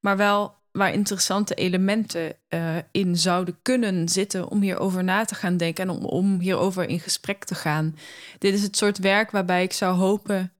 [0.00, 5.56] maar wel waar interessante elementen uh, in zouden kunnen zitten om hierover na te gaan
[5.56, 7.96] denken en om, om hierover in gesprek te gaan.
[8.38, 10.52] Dit is het soort werk waarbij ik zou hopen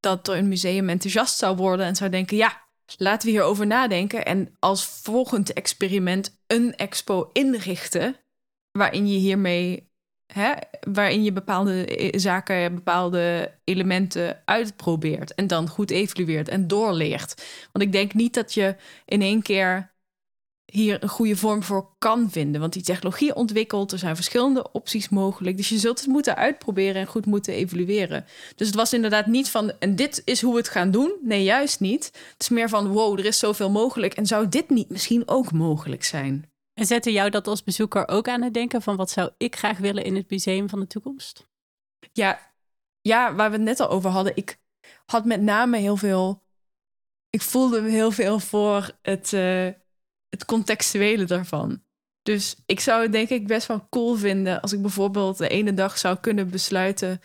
[0.00, 2.62] dat er een museum enthousiast zou worden en zou denken: ja,
[2.96, 8.16] laten we hierover nadenken en als volgend experiment een expo inrichten
[8.72, 9.90] waarin je hiermee
[10.26, 17.44] hè, waarin je bepaalde eh, zaken, bepaalde elementen uitprobeert en dan goed evalueert en doorleert.
[17.72, 19.94] Want ik denk niet dat je in één keer
[20.72, 22.60] hier een goede vorm voor kan vinden.
[22.60, 25.56] Want die technologie ontwikkelt, er zijn verschillende opties mogelijk.
[25.56, 28.24] Dus je zult het moeten uitproberen en goed moeten evalueren.
[28.54, 31.12] Dus het was inderdaad niet van, en dit is hoe we het gaan doen.
[31.22, 32.04] Nee, juist niet.
[32.04, 34.14] Het is meer van, wow, er is zoveel mogelijk.
[34.14, 36.50] En zou dit niet misschien ook mogelijk zijn?
[36.78, 39.78] En zette jou dat als bezoeker ook aan het denken van wat zou ik graag
[39.78, 41.48] willen in het museum van de toekomst?
[42.12, 42.52] Ja,
[43.00, 44.36] ja waar we het net al over hadden.
[44.36, 44.58] Ik
[45.06, 46.42] had met name heel veel.
[47.30, 49.70] Ik voelde heel veel voor het, uh,
[50.28, 51.82] het contextuele daarvan.
[52.22, 55.74] Dus ik zou het denk ik best wel cool vinden als ik bijvoorbeeld de ene
[55.74, 57.20] dag zou kunnen besluiten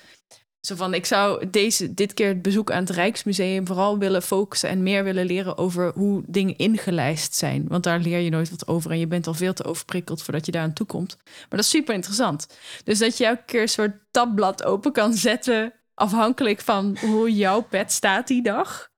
[0.62, 4.70] zo van, ik zou deze, dit keer het bezoek aan het Rijksmuseum vooral willen focussen
[4.70, 7.68] en meer willen leren over hoe dingen ingelijst zijn.
[7.68, 10.46] Want daar leer je nooit wat over en je bent al veel te overprikkeld voordat
[10.46, 11.18] je daar aan toe komt.
[11.26, 12.48] Maar dat is super interessant.
[12.84, 17.62] Dus dat je elke keer een soort tabblad open kan zetten, afhankelijk van hoe jouw
[17.62, 18.90] pet staat die dag.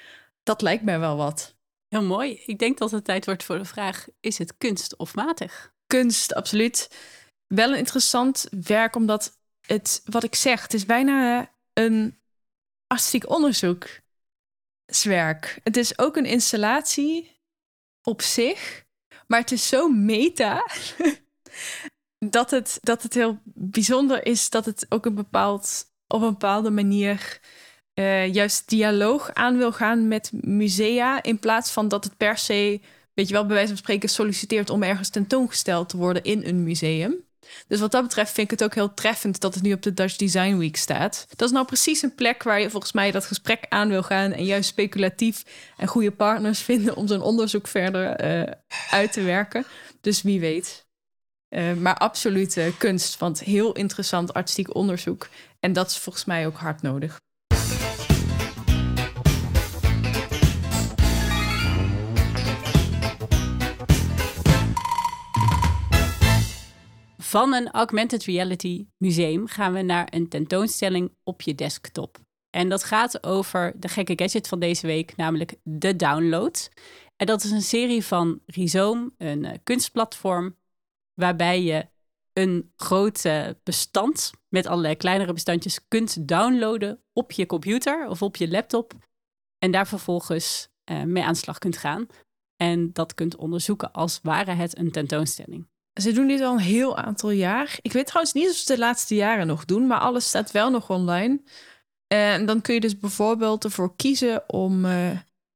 [0.44, 1.56] Dat lijkt mij wel wat.
[1.88, 2.42] Heel mooi.
[2.46, 5.72] Ik denk dat het tijd wordt voor de vraag: is het kunst of matig?
[5.88, 6.90] Kunst, absoluut.
[7.48, 12.20] Wel een interessant werk, omdat het, wat ik zeg, het is bijna een
[12.88, 14.02] artistiek onderzoek.
[14.86, 15.60] kunstwerk.
[15.64, 17.40] Het is ook een installatie
[18.02, 18.86] op zich,
[19.28, 20.68] maar het is zo meta
[22.38, 26.72] dat het, dat het heel bijzonder is dat het ook een bepaald, op een bepaalde
[26.72, 27.40] manier
[27.94, 31.24] uh, juist dialoog aan wil gaan met musea.
[31.24, 32.82] In plaats van dat het per se,
[33.14, 36.64] weet je wel, bij wijze van spreken solliciteert om ergens tentoongesteld te worden in een
[36.64, 37.23] museum.
[37.68, 39.94] Dus wat dat betreft vind ik het ook heel treffend dat het nu op de
[39.94, 41.26] Dutch Design Week staat.
[41.36, 44.32] Dat is nou precies een plek waar je volgens mij dat gesprek aan wil gaan
[44.32, 45.44] en juist speculatief
[45.78, 48.52] en goede partners vinden om zo'n onderzoek verder uh,
[48.90, 49.66] uit te werken.
[50.02, 50.86] Dus wie weet.
[51.50, 55.28] Uh, maar absoluut uh, kunst, want heel interessant artistiek onderzoek.
[55.60, 57.22] En dat is volgens mij ook hard nodig.
[67.34, 72.18] Van een augmented reality museum gaan we naar een tentoonstelling op je desktop.
[72.50, 76.70] En dat gaat over de gekke gadget van deze week, namelijk de download.
[77.16, 80.58] En dat is een serie van Rhizome, een uh, kunstplatform,
[81.14, 81.88] waarbij je
[82.34, 83.30] een groot
[83.64, 88.94] bestand met allerlei kleinere bestandjes kunt downloaden op je computer of op je laptop.
[89.58, 92.08] En daar vervolgens uh, mee aan de slag kunt gaan.
[92.56, 95.72] En dat kunt onderzoeken als ware het een tentoonstelling.
[95.94, 97.78] Ze doen dit al een heel aantal jaar.
[97.82, 100.52] Ik weet trouwens niet of ze het de laatste jaren nog doen, maar alles staat
[100.52, 101.42] wel nog online.
[102.08, 105.10] En dan kun je dus bijvoorbeeld ervoor kiezen om uh,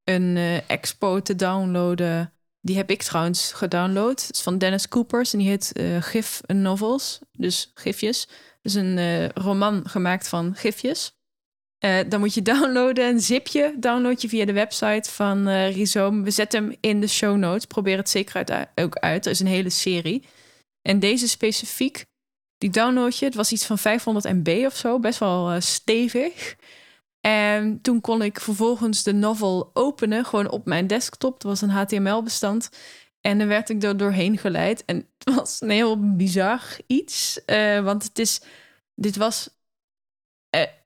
[0.04, 2.34] een uh, expo te downloaden.
[2.62, 4.22] Die heb ik trouwens gedownload.
[4.22, 8.28] Het is van Dennis Coopers en die heet uh, GIF Novels, dus gifjes.
[8.62, 11.17] Dus een roman gemaakt van gifjes.
[11.86, 16.24] Uh, dan moet je downloaden, een zipje download je via de website van uh, Rhizome.
[16.24, 17.66] We zetten hem in de show notes.
[17.66, 19.26] Probeer het zeker uit, ook uit.
[19.26, 20.24] Er is een hele serie.
[20.82, 22.06] En deze specifiek,
[22.58, 23.26] die download je.
[23.26, 26.56] Het was iets van 500 MB of zo, best wel stevig.
[27.22, 31.34] En toen kon ik vervolgens de novel openen, gewoon op mijn desktop.
[31.34, 32.70] Het was een HTML-bestand.
[33.22, 34.86] En dan werd ik er doorheen geleid.
[34.86, 37.40] En het was een heel bizar iets.
[37.84, 38.42] want het is,
[38.96, 39.57] dit was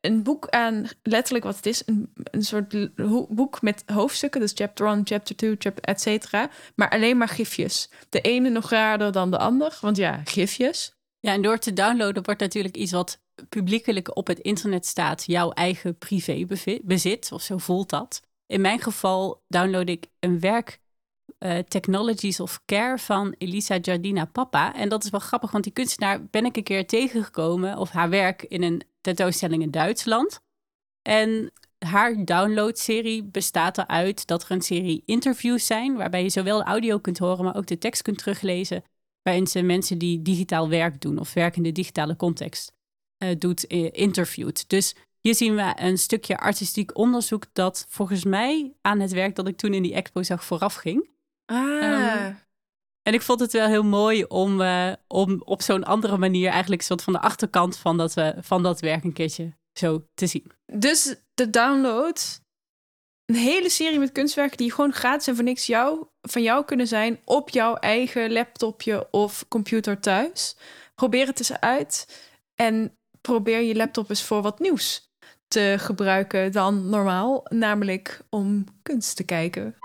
[0.01, 2.95] een boek aan letterlijk wat het is, een, een soort
[3.29, 7.89] boek met hoofdstukken, dus chapter 1, chapter 2, chapter, et cetera, maar alleen maar gifjes.
[8.09, 10.95] De ene nog raarder dan de ander, want ja, gifjes.
[11.19, 15.51] Ja, en door te downloaden wordt natuurlijk iets wat publiekelijk op het internet staat, jouw
[15.51, 16.45] eigen privé
[16.83, 18.21] bezit, of zo voelt dat.
[18.45, 20.79] In mijn geval download ik een werk
[21.39, 24.75] uh, Technologies of Care van Elisa Jardina Papa.
[24.75, 28.09] En dat is wel grappig, want die kunstenaar ben ik een keer tegengekomen, of haar
[28.09, 30.39] werk in een tentoonstelling in Duitsland.
[31.01, 31.51] En
[31.85, 36.99] haar downloadserie bestaat eruit dat er een serie interviews zijn, waarbij je zowel de audio
[36.99, 38.83] kunt horen, maar ook de tekst kunt teruglezen,
[39.21, 42.73] waarin ze mensen die digitaal werk doen of werk in de digitale context
[43.23, 44.69] uh, doet, uh, interviewt.
[44.69, 49.47] Dus hier zien we een stukje artistiek onderzoek dat volgens mij aan het werk dat
[49.47, 51.09] ik toen in die expo zag vooraf ging.
[51.45, 52.25] Ah.
[52.25, 52.37] Um,
[53.03, 56.81] en ik vond het wel heel mooi om, uh, om op zo'n andere manier eigenlijk
[56.81, 60.51] soort van de achterkant van dat, uh, van dat werk een keertje zo te zien.
[60.65, 62.41] Dus de download,
[63.25, 66.87] een hele serie met kunstwerken die gewoon gratis en voor niks jou, van jou kunnen
[66.87, 70.55] zijn op jouw eigen laptopje of computer thuis.
[70.95, 72.21] Probeer het eens uit
[72.55, 75.09] en probeer je laptop eens voor wat nieuws
[75.47, 79.75] te gebruiken dan normaal, namelijk om kunst te kijken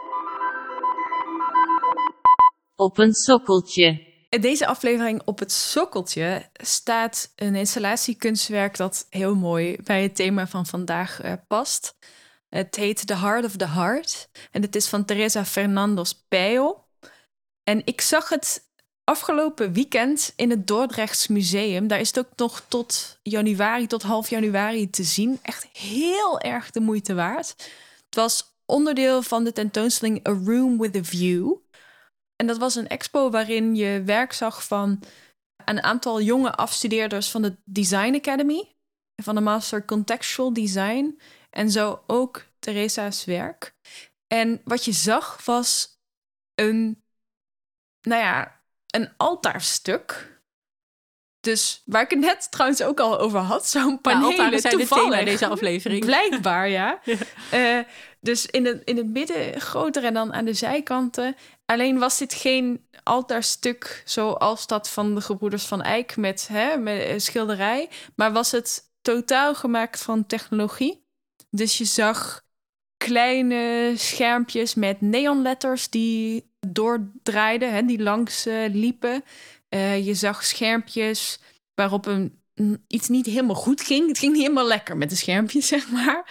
[2.76, 4.14] op een sokkeltje.
[4.28, 10.46] In deze aflevering op het sokkeltje staat een installatiekunstwerk dat heel mooi bij het thema
[10.46, 11.96] van vandaag uh, past.
[12.48, 16.84] Het heet The Heart of the Heart en het is van Teresa Fernandos Peyo.
[17.62, 18.64] En ik zag het
[19.04, 21.86] afgelopen weekend in het Dordrechts Museum.
[21.88, 25.38] Daar is het ook nog tot januari, tot half januari te zien.
[25.42, 27.48] Echt heel erg de moeite waard.
[28.06, 31.52] Het was onderdeel van de tentoonstelling A Room with a View.
[32.36, 35.02] En dat was een expo waarin je werk zag van
[35.64, 38.74] een aantal jonge afstudeerders van de Design Academy,
[39.22, 41.20] van de Master Contextual Design
[41.50, 43.74] en zo ook Theresa's werk.
[44.26, 45.98] En wat je zag was
[46.54, 47.02] een,
[48.00, 50.35] nou ja, een altaarstuk.
[51.46, 55.24] Dus waar ik het net trouwens ook al over had, zo'n panelen ja, zijn toevallig.
[55.24, 56.04] deze aflevering.
[56.04, 57.00] Blijkbaar, ja.
[57.50, 57.78] ja.
[57.78, 57.84] Uh,
[58.20, 61.36] dus in het, in het midden groter en dan aan de zijkanten.
[61.66, 67.02] Alleen was dit geen altaarstuk zoals dat van de gebroeders van Eyck met, hè, met
[67.02, 67.88] eh, schilderij.
[68.16, 71.06] Maar was het totaal gemaakt van technologie.
[71.50, 72.44] Dus je zag
[72.96, 79.24] kleine schermpjes met neonletters die doordraaiden, hè, die langs uh, liepen.
[79.76, 81.40] Uh, je zag schermpjes
[81.74, 82.40] waarop een,
[82.86, 84.08] iets niet helemaal goed ging.
[84.08, 86.24] Het ging niet helemaal lekker met de schermpjes, zeg maar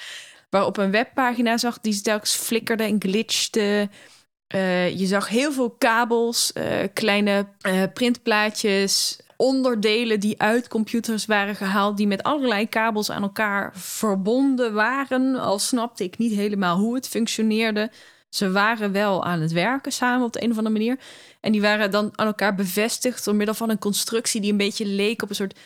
[0.56, 3.90] waarop een webpagina zag die telkens flikkerde en glitchte.
[4.48, 11.56] Eh, je zag heel veel kabels, eh, kleine eh, printplaatjes, onderdelen die uit computers waren
[11.56, 15.36] gehaald, die met allerlei kabels aan elkaar verbonden waren.
[15.36, 17.92] Al snapte ik niet helemaal hoe het functioneerde.
[18.30, 21.00] Ze waren wel aan het werken samen op de een of andere manier.
[21.42, 24.86] En die waren dan aan elkaar bevestigd door middel van een constructie die een beetje
[24.86, 25.60] leek op een soort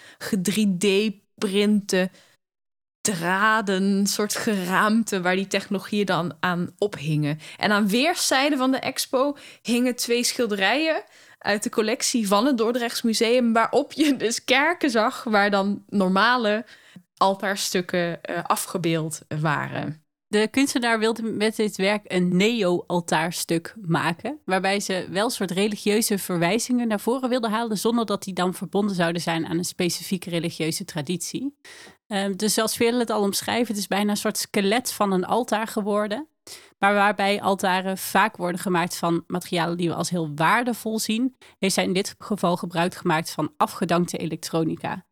[0.52, 2.12] 3D-printen
[3.02, 7.40] draden, soort geraamte waar die technologieën dan aan ophingen.
[7.58, 11.04] En aan weerszijden van de expo hingen twee schilderijen
[11.38, 16.66] uit de collectie van het Dordrechts Museum, waarop je dus kerken zag waar dan normale
[17.18, 20.04] altaarstukken uh, afgebeeld waren.
[20.30, 26.18] De kunstenaar wilde met dit werk een neo-altaarstuk maken, waarbij ze wel een soort religieuze
[26.18, 30.30] verwijzingen naar voren wilden halen, zonder dat die dan verbonden zouden zijn aan een specifieke
[30.30, 31.56] religieuze traditie.
[32.08, 35.26] Um, dus zoals velen het al omschrijven, het is bijna een soort skelet van een
[35.26, 36.28] altaar geworden.
[36.80, 41.74] Maar waarbij altaren vaak worden gemaakt van materialen die we als heel waardevol zien, heeft
[41.74, 45.06] zij in dit geval gebruik gemaakt van afgedankte elektronica.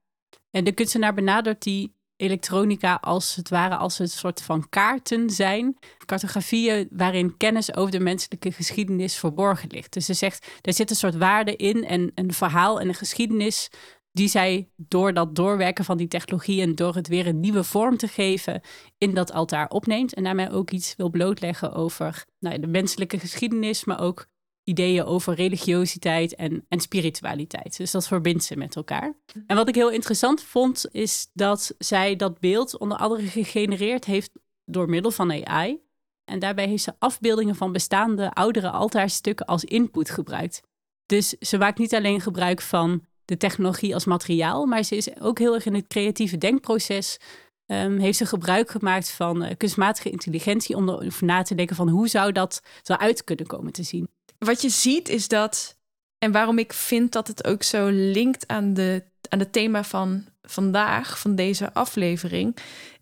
[0.52, 5.78] En de kunstenaar benadert die elektronica als het ware als een soort van kaarten zijn.
[6.06, 9.94] Cartografieën waarin kennis over de menselijke geschiedenis verborgen ligt.
[9.94, 13.70] Dus ze zegt, er zit een soort waarde in en een verhaal en een geschiedenis
[14.12, 17.98] die zij door dat doorwerken van die technologie en door het weer een nieuwe vorm
[17.98, 18.62] te geven
[18.98, 20.14] in dat altaar opneemt.
[20.14, 24.28] En daarmee ook iets wil blootleggen over nou ja, de menselijke geschiedenis, maar ook
[24.68, 27.78] ideeën over religiositeit en, en spiritualiteit.
[27.78, 29.14] Dus dat verbindt ze met elkaar.
[29.48, 34.32] En wat ik heel interessant vond, is dat zij dat beeld onder andere gegenereerd heeft
[34.66, 35.80] door middel van AI.
[36.26, 40.62] En daarbij heeft ze afbeeldingen van bestaande oudere altaarstukken als input gebruikt.
[41.06, 45.40] Dus ze maakt niet alleen gebruik van de technologie als materiaal, maar ze is ook
[45.40, 47.18] heel erg in het creatieve denkproces.
[47.66, 51.90] Um, heeft ze gebruik gemaakt van uh, kunstmatige intelligentie om erover na te denken van
[51.90, 54.10] hoe zou dat eruit kunnen komen te zien.
[54.38, 55.78] Wat je ziet is dat,
[56.18, 60.26] en waarom ik vind dat het ook zo linkt aan, de, aan het thema van
[60.42, 62.58] vandaag, van deze aflevering,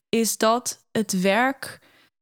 [0.09, 1.79] is dat het werk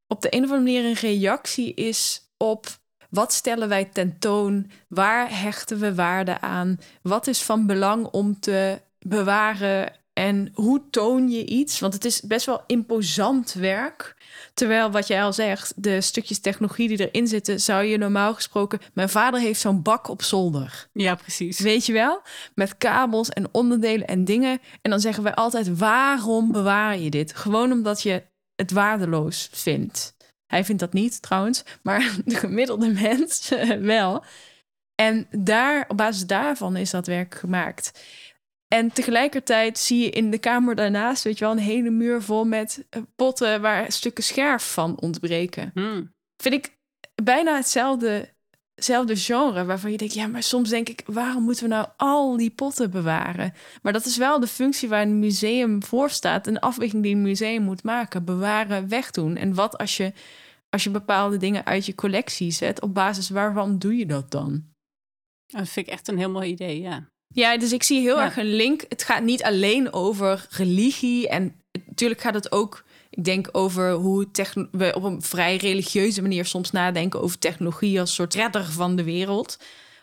[0.07, 2.68] op de een of andere manier een reactie is op
[3.14, 4.72] wat stellen wij tentoon?
[4.88, 6.80] Waar hechten we waarde aan?
[7.01, 9.93] Wat is van belang om te bewaren?
[10.14, 11.80] En hoe toon je iets?
[11.80, 14.16] Want het is best wel imposant werk.
[14.54, 18.80] Terwijl wat jij al zegt, de stukjes technologie die erin zitten, zou je normaal gesproken.
[18.93, 20.88] Mijn vader heeft zo'n bak op zolder.
[20.93, 21.60] Ja, precies.
[21.60, 22.22] Weet je wel?
[22.56, 24.60] Met kabels en onderdelen en dingen.
[24.82, 27.36] En dan zeggen wij altijd: waarom bewaar je dit?
[27.36, 28.24] Gewoon omdat je
[28.56, 30.16] het waardeloos vindt.
[30.47, 34.24] Hij vindt dat niet trouwens, maar de gemiddelde mens wel.
[34.95, 37.91] En daar, op basis daarvan is dat werk gemaakt.
[38.74, 42.45] En tegelijkertijd zie je in de kamer daarnaast, weet je wel, een hele muur vol
[42.45, 45.71] met eh, potten waar stukken scherf van ontbreken.
[45.74, 46.13] Hmm.
[46.43, 46.78] Vind ik
[47.24, 48.34] bijna hetzelfde,
[48.76, 52.38] hetzelfde genre, waarvan je denkt, ja, maar soms denk ik, waarom moeten we nou al
[52.38, 53.53] die potten bewaren?
[53.82, 57.21] Maar dat is wel de functie waar een museum voor staat, een afweging die een
[57.21, 59.36] museum moet maken, bewaren, wegdoen.
[59.36, 60.13] En wat als je
[60.69, 64.63] als je bepaalde dingen uit je collectie zet, op basis waarvan doe je dat dan?
[65.45, 67.12] Dat vind ik echt een heel mooi idee, ja.
[67.34, 68.86] Ja, dus ik zie heel erg een link.
[68.90, 71.28] Het gaat niet alleen over religie.
[71.30, 74.28] En natuurlijk gaat het ook, ik denk, over hoe
[74.72, 79.04] we op een vrij religieuze manier soms nadenken over technologie als soort redder van de
[79.04, 79.58] wereld.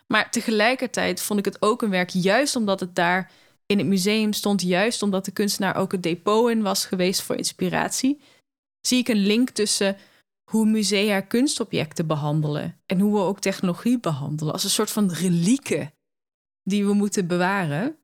[0.07, 3.31] Maar tegelijkertijd vond ik het ook een werk, juist omdat het daar
[3.66, 7.37] in het museum stond, juist omdat de kunstenaar ook het depot in was geweest voor
[7.37, 8.20] inspiratie.
[8.81, 9.97] Zie ik een link tussen
[10.51, 15.93] hoe musea kunstobjecten behandelen en hoe we ook technologie behandelen als een soort van relieken
[16.70, 17.96] die we moeten bewaren.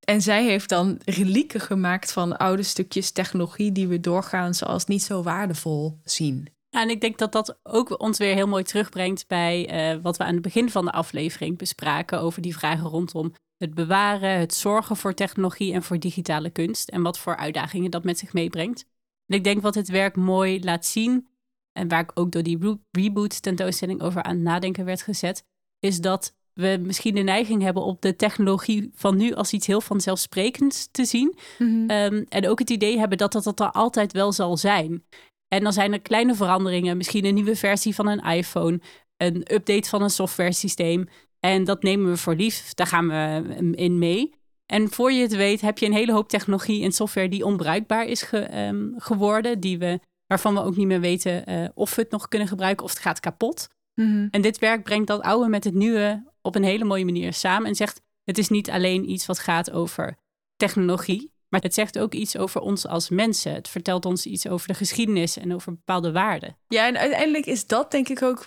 [0.00, 5.02] En zij heeft dan relieken gemaakt van oude stukjes technologie die we doorgaans als niet
[5.02, 6.48] zo waardevol zien.
[6.70, 10.24] En ik denk dat dat ook ons weer heel mooi terugbrengt bij uh, wat we
[10.24, 14.96] aan het begin van de aflevering bespraken over die vragen rondom het bewaren, het zorgen
[14.96, 18.86] voor technologie en voor digitale kunst en wat voor uitdagingen dat met zich meebrengt.
[19.26, 21.28] En ik denk wat het werk mooi laat zien,
[21.72, 25.44] en waar ik ook door die reboot tentoonstelling over aan het nadenken werd gezet,
[25.78, 29.80] is dat we misschien de neiging hebben op de technologie van nu als iets heel
[29.80, 31.36] vanzelfsprekends te zien.
[31.58, 31.90] Mhm.
[31.90, 35.04] Ehm, en ook het idee hebben dat dat, dat er altijd wel zal zijn.
[35.48, 38.80] En dan zijn er kleine veranderingen, misschien een nieuwe versie van een iPhone,
[39.16, 41.08] een update van een software systeem.
[41.40, 44.38] En dat nemen we voor lief, daar gaan we in mee.
[44.66, 48.04] En voor je het weet heb je een hele hoop technologie en software die onbruikbaar
[48.04, 50.00] is ehm, geworden, die we
[50.30, 53.00] waarvan we ook niet meer weten uh, of we het nog kunnen gebruiken of het
[53.00, 53.68] gaat kapot.
[53.94, 54.28] Mhm.
[54.30, 57.68] En dit werk brengt dat oude met het nieuwe op een hele mooie manier samen
[57.68, 60.18] en zegt: het is niet alleen iets wat gaat over
[60.56, 61.32] technologie.
[61.48, 63.54] Maar het zegt ook iets over ons als mensen.
[63.54, 66.56] Het vertelt ons iets over de geschiedenis en over bepaalde waarden.
[66.68, 68.46] Ja, en uiteindelijk is dat denk ik ook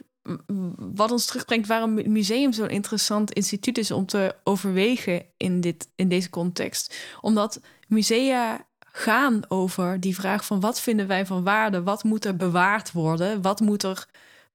[0.78, 5.90] wat ons terugbrengt waarom het museum zo'n interessant instituut is om te overwegen in, dit,
[5.96, 6.96] in deze context.
[7.22, 12.36] Omdat musea gaan over die vraag van wat vinden wij van waarde, wat moet er
[12.36, 14.08] bewaard worden, wat moet er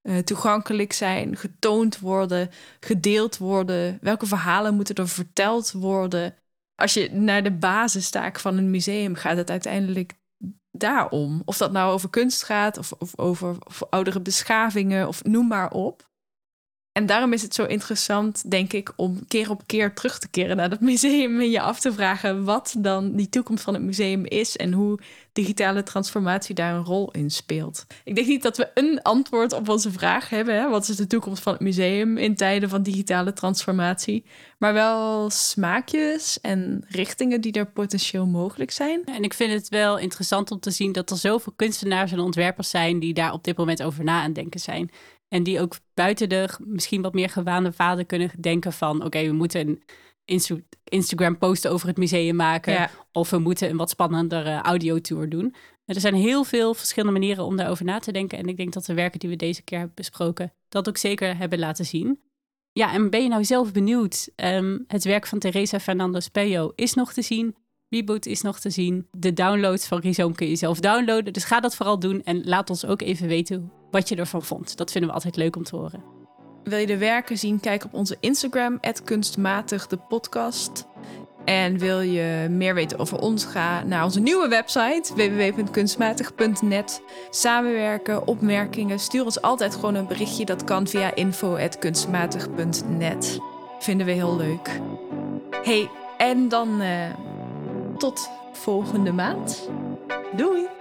[0.09, 2.51] uh, toegankelijk zijn, getoond worden,
[2.81, 6.35] gedeeld worden, welke verhalen moeten er verteld worden.
[6.75, 10.13] Als je naar de basistaak van een museum gaat, het uiteindelijk
[10.71, 11.43] daarom.
[11.45, 13.57] Of dat nou over kunst gaat, of, of over
[13.91, 16.09] oudere beschavingen, of noem maar op.
[16.99, 20.57] En daarom is het zo interessant, denk ik, om keer op keer terug te keren
[20.57, 24.25] naar dat museum en je af te vragen wat dan die toekomst van het museum
[24.25, 24.99] is en hoe
[25.33, 27.87] digitale transformatie daar een rol in speelt.
[28.05, 30.55] Ik denk niet dat we een antwoord op onze vraag hebben.
[30.55, 30.69] Hè?
[30.69, 34.25] Wat is de toekomst van het museum in tijden van digitale transformatie?
[34.59, 39.05] Maar wel smaakjes en richtingen die er potentieel mogelijk zijn.
[39.05, 42.71] En ik vind het wel interessant om te zien dat er zoveel kunstenaars en ontwerpers
[42.71, 44.91] zijn die daar op dit moment over na aan denken zijn.
[45.29, 49.05] En die ook buiten de misschien wat meer gewaande vader kunnen denken van...
[49.05, 49.81] oké, we moeten
[50.25, 52.91] een Instagram post over het museum maken...
[53.13, 55.55] of we moeten een wat spannendere audiotour doen.
[55.85, 58.39] Er zijn heel veel verschillende manieren om daarover na te denken.
[58.39, 60.53] En ik denk dat de werken die we deze keer hebben besproken...
[60.69, 62.21] dat ook zeker hebben laten zien.
[62.73, 64.31] Ja, en ben je nou zelf benieuwd?
[64.37, 67.57] Um, het werk van Teresa Fernandez Peyo is nog te zien...
[67.91, 69.09] Reboot is nog te zien.
[69.11, 71.33] De downloads van Rhizome kun je zelf downloaden.
[71.33, 74.77] Dus ga dat vooral doen en laat ons ook even weten wat je ervan vond.
[74.77, 76.03] Dat vinden we altijd leuk om te horen.
[76.65, 77.61] Wil je de werken zien?
[77.61, 80.87] Kijk op onze Instagram, kunstmatig de podcast.
[81.45, 83.45] En wil je meer weten over ons?
[83.45, 87.03] Ga naar onze nieuwe website www.kunstmatig.net.
[87.31, 88.99] Samenwerken, opmerkingen.
[88.99, 90.45] Stuur ons altijd gewoon een berichtje.
[90.45, 93.39] Dat kan via info.kunstmatig.net.
[93.79, 94.81] Vinden we heel leuk.
[95.63, 97.05] Hey, en dan uh,
[97.97, 99.69] tot volgende maand.
[100.37, 100.78] Doei!